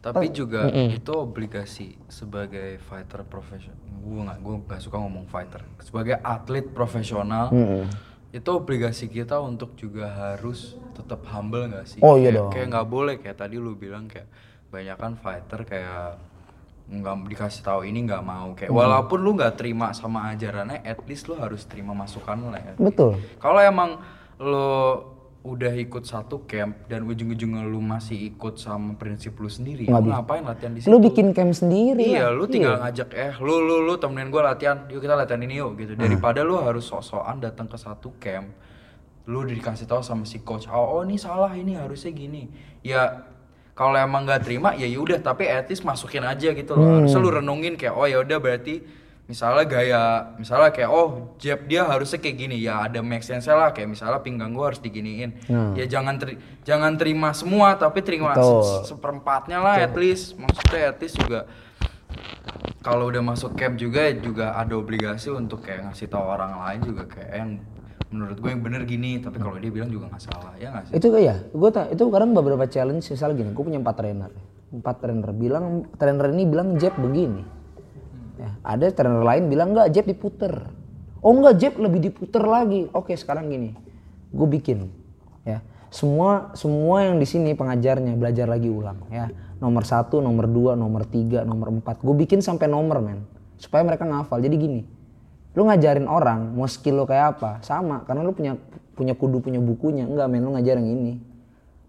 [0.00, 5.60] Tapi juga itu obligasi sebagai fighter profesional gue nggak gue nggak suka ngomong fighter.
[5.84, 7.52] Sebagai atlet profesional
[8.30, 12.00] itu obligasi kita untuk juga harus tetap humble nggak sih?
[12.00, 12.50] Oh, iya Kayak- dong.
[12.52, 14.30] kayak nggak boleh kayak tadi lu bilang kayak
[14.68, 16.14] banyak kan fighter kayak
[16.86, 21.26] nggak dikasih tahu ini nggak mau kayak walaupun lu nggak terima sama ajarannya at least
[21.26, 22.74] lu harus terima masukan lah ya.
[22.76, 23.18] Betul.
[23.38, 23.98] Kalau emang
[24.38, 24.70] lo
[25.40, 30.44] udah ikut satu camp dan ujung-ujungnya lu masih ikut sama prinsip lu sendiri, lu ngapain
[30.44, 30.92] latihan di situ?
[30.92, 34.84] lu bikin camp sendiri Iya, lu tinggal ngajak eh lu lu lu temenin gue latihan,
[34.92, 35.96] yuk kita latihan ini yuk gitu.
[35.96, 38.52] Daripada lu harus sok-sokan datang ke satu camp,
[39.24, 42.52] lu udah dikasih tahu sama si coach, oh, oh ini salah ini harusnya gini.
[42.84, 43.24] Ya
[43.72, 47.00] kalau emang nggak terima ya yaudah, tapi least masukin aja gitu loh.
[47.00, 48.99] Harusnya lu renungin kayak oh ya udah berarti
[49.30, 50.02] misalnya gaya
[50.34, 51.06] misalnya kayak oh
[51.38, 52.58] jab dia harusnya kayak gini.
[52.58, 53.70] Ya ada make sense lah.
[53.70, 55.38] Kayak misalnya pinggang gua harus diginiin.
[55.72, 58.90] Ya jangan teri- jangan terima semua tapi terima se- Betul.
[58.90, 60.34] seperempatnya lah at least.
[60.34, 61.46] Maksudnya at least juga
[62.80, 67.02] kalau udah masuk camp juga juga ada obligasi untuk kayak ngasih tahu orang lain juga
[67.06, 67.50] kayak yang
[68.10, 69.22] menurut gue yang bener gini.
[69.22, 70.52] Tapi kalau dia bilang juga nggak salah.
[70.56, 70.92] Ya nggak sih?
[70.98, 74.32] Itu kayak gue tak itu kadang beberapa challenge misalnya gini gue punya empat trainer.
[74.70, 75.30] Empat trainer.
[75.30, 75.64] Bilang
[75.94, 77.42] trainer ini bilang jab begini.
[77.42, 77.59] ya,
[78.60, 80.52] ada trainer lain bilang enggak jab diputer.
[81.20, 82.88] Oh enggak jab lebih diputer lagi.
[82.92, 83.76] Oke sekarang gini.
[84.32, 84.88] Gue bikin
[85.44, 85.64] ya.
[85.90, 89.28] Semua semua yang di sini pengajarnya belajar lagi ulang ya.
[89.60, 92.00] Nomor satu nomor dua nomor tiga nomor empat.
[92.00, 93.24] Gue bikin sampai nomor men.
[93.60, 94.40] Supaya mereka ngafal.
[94.44, 94.82] Jadi gini
[95.50, 97.58] lu ngajarin orang mau skill lo kayak apa?
[97.66, 98.54] Sama karena lu punya
[98.94, 100.04] punya kudu punya bukunya.
[100.04, 101.12] Enggak men lu ngajar yang ini.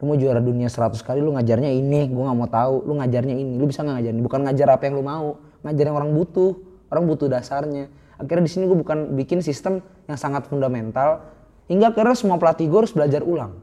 [0.01, 2.09] Lu mau juara dunia 100 kali lu ngajarnya ini.
[2.09, 2.89] Gue nggak mau tahu.
[2.89, 3.53] Lu ngajarnya ini.
[3.61, 4.19] Lu bisa nggak ngajarin?
[4.25, 7.87] Bukan ngajar apa yang lu mau ngajar yang orang butuh orang butuh dasarnya.
[8.19, 11.25] Akhirnya di sini gue bukan bikin sistem yang sangat fundamental
[11.71, 13.57] hingga akhirnya semua pelatih gue harus belajar ulang.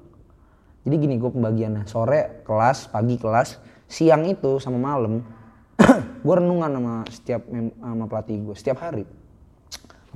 [0.83, 5.21] Jadi gini gue pembagiannya sore kelas pagi kelas siang itu sama malam
[6.25, 7.43] gue renungan sama setiap
[7.79, 9.05] sama pelatih gue setiap hari.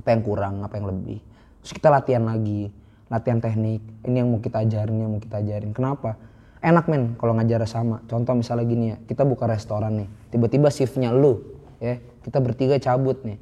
[0.01, 1.21] Apa yang kurang apa yang lebih.
[1.63, 2.73] Terus kita latihan lagi
[3.07, 3.79] latihan teknik
[4.09, 5.71] ini yang mau kita ajarin yang mau kita ajarin.
[5.71, 6.17] Kenapa?
[6.59, 8.03] Enak men kalau ngajar sama.
[8.09, 11.95] Contoh misalnya gini ya kita buka restoran nih tiba-tiba shiftnya lu ya.
[12.23, 13.35] Kita bertiga cabut nih.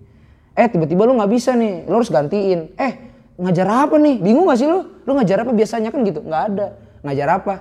[0.58, 1.86] Eh tiba-tiba lu nggak bisa nih.
[1.86, 2.74] Lu harus gantiin.
[2.74, 2.94] Eh
[3.38, 4.18] ngajar apa nih?
[4.18, 5.06] Bingung gak sih lu?
[5.06, 5.94] Lu ngajar apa biasanya?
[5.94, 6.26] Kan gitu.
[6.26, 6.68] Nggak ada.
[7.06, 7.54] Ngajar apa?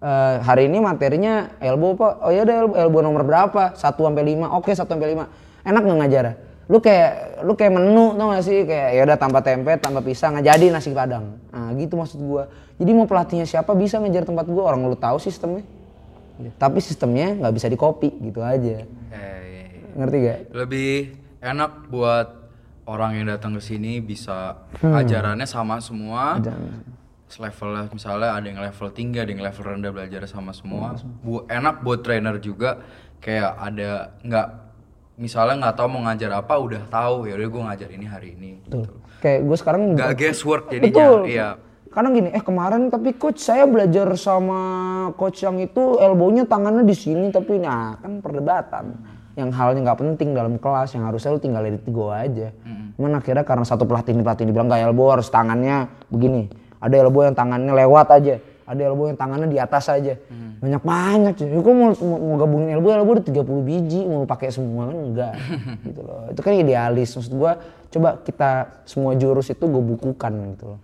[0.00, 2.24] Eh, hari ini materinya elbow pak.
[2.24, 3.76] Oh ya elbow, elbow nomor berapa?
[3.76, 5.28] 1 sampai 5 oke 1 sampai 5
[5.66, 6.24] enak nggak ngajar?
[6.70, 8.64] Lu kayak lu kayak menu tau gak sih?
[8.64, 11.36] Kayak ya udah tanpa tempe tanpa pisang nggak jadi nasi padang.
[11.52, 12.48] Nah gitu maksud gua.
[12.80, 14.72] Jadi mau pelatihnya siapa bisa ngajar tempat gua?
[14.72, 15.68] Orang lu tahu sistemnya.
[16.56, 18.88] Tapi sistemnya nggak bisa di copy gitu aja
[19.96, 20.92] ngerti gak lebih
[21.40, 22.28] enak buat
[22.90, 26.42] orang yang datang ke sini bisa ajarannya sama semua.
[27.30, 30.98] Level misalnya ada yang level tinggi, ada yang level rendah belajar sama semua.
[31.22, 32.82] Bu, enak buat trainer juga
[33.22, 34.46] kayak ada nggak
[35.14, 38.50] misalnya nggak tahu mau ngajar apa udah tahu ya udah gue ngajar ini hari ini.
[38.66, 38.82] Gitu.
[39.20, 40.90] kayak gue sekarang Nggak guesswork jadinya.
[40.90, 41.20] Betul.
[41.28, 41.48] Iya.
[41.90, 44.60] Kadang gini, eh kemarin tapi coach saya belajar sama
[45.14, 48.84] coach yang itu elbownya tangannya di sini tapi nah kan perdebatan.
[49.40, 52.52] Yang halnya nggak penting dalam kelas yang harusnya lu tinggal edit go aja.
[53.00, 56.52] Cuman akhirnya karena satu pelatih ini pelatih ini bilang nggak elbow harus tangannya begini.
[56.80, 58.36] Ada elbow yang tangannya lewat aja.
[58.68, 60.14] Ada elbow yang tangannya di atas aja.
[60.60, 61.48] Banyak banyak cuy.
[61.58, 65.34] Gue mau, mau, mau gabungin elbow, elbow udah 30 biji, mau pakai semua kan enggak.
[65.88, 66.28] gitu loh.
[66.30, 67.16] Itu kan idealis.
[67.16, 67.58] Maksud gua
[67.90, 68.50] coba kita
[68.86, 70.80] semua jurus itu gue bukukan gitu loh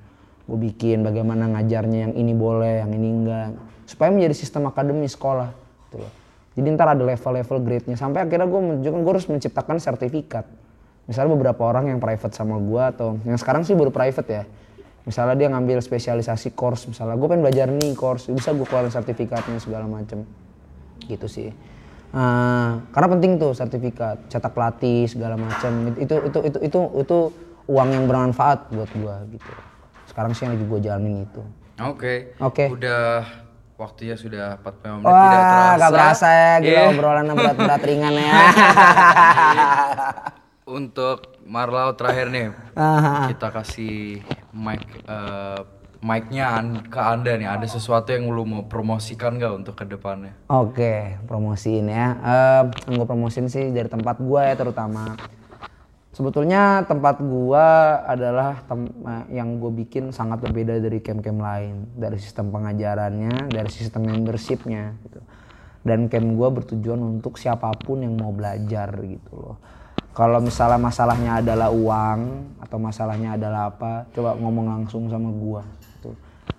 [0.46, 3.48] gue bikin bagaimana ngajarnya yang ini boleh yang ini enggak
[3.86, 5.50] supaya menjadi sistem akademi sekolah
[5.86, 6.12] gitu loh
[6.56, 8.00] jadi ntar ada level-level grade-nya.
[8.00, 10.48] Sampai akhirnya gue menunjukkan gue harus menciptakan sertifikat.
[11.04, 14.44] Misalnya beberapa orang yang private sama gue atau yang sekarang sih baru private ya.
[15.04, 16.88] Misalnya dia ngambil spesialisasi course.
[16.88, 20.24] Misalnya gue pengen belajar nih course bisa gue keluarin sertifikatnya segala macem.
[21.04, 21.52] Gitu sih.
[22.16, 27.18] Ah, karena penting tuh sertifikat cetak pelatih segala macam itu itu itu itu itu
[27.68, 29.52] uang yang bermanfaat buat gua gitu.
[30.08, 31.42] Sekarang sih yang lagi gua jalanin itu.
[31.82, 32.32] Oke.
[32.40, 32.72] Oke.
[32.72, 33.26] Udah
[33.76, 35.76] waktunya sudah 45 menit wah tidak terasa.
[35.76, 36.84] gak berasa ya gila Iya.
[36.90, 38.32] obrolan berat-berat ringan ya
[40.66, 42.50] Untuk Marlau terakhir nih,
[43.28, 44.18] kita kasih
[44.50, 45.60] mic eh,
[46.02, 47.46] mic-nya an- ke anda nih.
[47.48, 50.34] Ada sesuatu yang lu mau promosikan gak untuk ke depannya?
[50.48, 52.18] Oke, promosiin ya.
[52.18, 55.14] Eh, yang gue promosiin sih dari tempat gua ya terutama.
[56.16, 61.92] Sebetulnya tempat gua adalah tem- eh, yang gue bikin sangat berbeda dari camp-camp lain.
[61.92, 65.20] Dari sistem pengajarannya, dari sistem membershipnya gitu.
[65.84, 69.60] Dan camp gua bertujuan untuk siapa pun yang mau belajar gitu loh.
[70.16, 72.20] Kalau misalnya masalahnya adalah uang
[72.64, 75.68] atau masalahnya adalah apa, coba ngomong langsung sama gua.
[76.00, 76.16] Gitu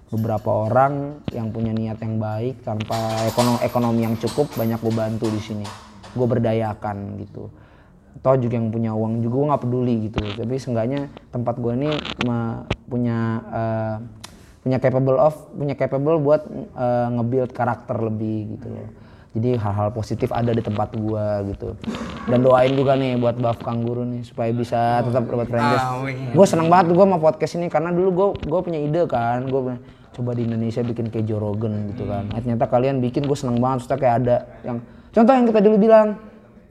[0.07, 5.27] beberapa orang yang punya niat yang baik tanpa ekonomi, ekonomi yang cukup banyak gue bantu
[5.27, 5.67] di sini
[6.15, 7.51] gue berdayakan gitu
[8.27, 10.19] toh juga yang punya uang juga gue nggak peduli gitu.
[10.19, 11.89] Tapi seenggaknya tempat gue ini
[12.91, 13.17] punya
[13.47, 13.95] eh,
[14.67, 16.43] punya capable of punya capable buat
[16.75, 18.89] eh, nge-build karakter lebih gitu loh.
[19.37, 21.77] Jadi hal-hal positif ada di tempat gua gitu.
[22.25, 25.85] Dan doain juga nih buat Buff Kangguru nih supaya bisa tetap dapat franchise.
[26.33, 29.45] Gue seneng banget gue sama podcast ini karena dulu gue gue punya ide kan.
[29.45, 29.77] Gue
[30.17, 32.33] coba di Indonesia bikin kayak Joe Rogan gitu kan.
[32.33, 33.85] Eh, ternyata kalian bikin gue seneng banget.
[33.85, 34.77] Maksudnya kayak ada yang
[35.13, 36.07] contoh yang kita dulu bilang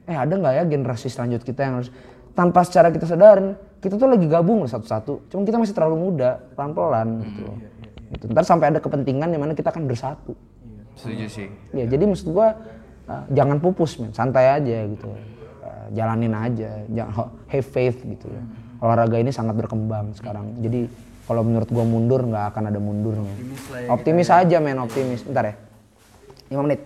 [0.07, 1.91] eh ada nggak ya generasi selanjut kita yang harus
[2.31, 5.29] tanpa secara kita sadarin kita tuh lagi gabung satu-satu.
[5.29, 7.57] Cuma kita masih terlalu muda pelan-pelan gitu loh.
[8.13, 8.25] gitu.
[8.31, 10.33] ntar sampai ada kepentingan di mana kita akan bersatu.
[10.97, 11.47] Setuju sih.
[11.77, 12.57] ya jadi maksud gua
[13.05, 14.11] uh, jangan pupus men.
[14.17, 15.13] Santai aja gitu.
[15.61, 16.81] Uh, jalanin aja.
[16.89, 18.43] Jangan have faith gitu ya.
[18.81, 20.57] Olahraga ini sangat berkembang sekarang.
[20.57, 20.89] Jadi
[21.29, 23.35] kalau menurut gua mundur nggak akan ada mundurnya.
[23.93, 24.81] Optimis aja men.
[24.81, 25.21] Optimis.
[25.21, 25.55] Bentar ya.
[26.49, 26.81] 5 menit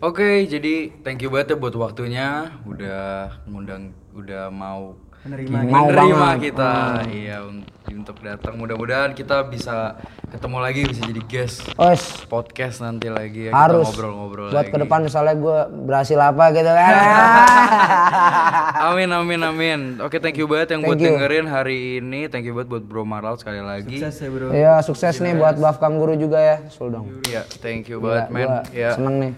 [0.00, 2.50] Oke, jadi thank you banget ya buat waktunya.
[2.64, 6.40] Udah ngundang, udah mau Menerima Mau menerima banget.
[6.46, 6.72] kita.
[7.06, 8.54] Iya, un- untuk datang.
[8.54, 9.98] Mudah-mudahan kita bisa
[10.28, 13.50] ketemu lagi, bisa jadi guest Wes podcast nanti lagi ya.
[13.50, 14.70] harus ngobrol-ngobrol buat lagi.
[14.70, 16.92] ke depan misalnya gua berhasil apa gitu kan
[18.88, 19.80] Amin, amin, amin.
[19.98, 21.16] Oke, thank you banget yang buat Thank you.
[21.16, 22.20] dengerin hari ini.
[22.26, 23.98] Thank you banget buat Bro Marlau sekali lagi.
[23.98, 24.46] Sukses ya bro.
[24.50, 28.68] Iya sukses nih buat Buff Kangguru juga ya Sul dong Iya, thank you banget, man.
[28.70, 28.92] Ya.
[28.92, 29.32] seneng nih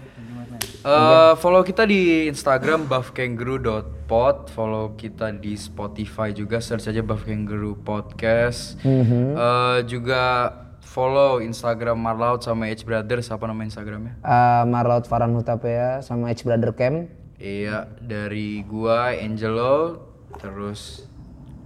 [0.81, 7.77] Eh, follow kita di Instagram buffkangaroo.pod, follow kita di Spotify juga search aja Buff Kangaroo
[7.77, 8.81] Podcast.
[8.81, 10.49] Eh, juga
[10.81, 14.17] follow Instagram Marlaut sama H Brothers apa nama Instagramnya?
[14.25, 17.13] Eh, Marlaut Farhan Hutapea sama H Brother Camp.
[17.37, 20.01] Iya, dari gua Angelo,
[20.41, 21.05] terus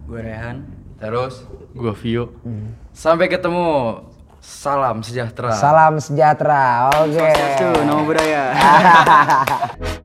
[0.08, 0.68] Gue Rehan.
[1.00, 2.36] terus Gua Vio.
[2.92, 4.04] sampai ketemu.
[4.46, 5.58] Salam sejahtera.
[5.58, 6.94] Salam sejahtera.
[7.02, 7.30] Oke.
[7.58, 8.44] Tuh, nama budaya.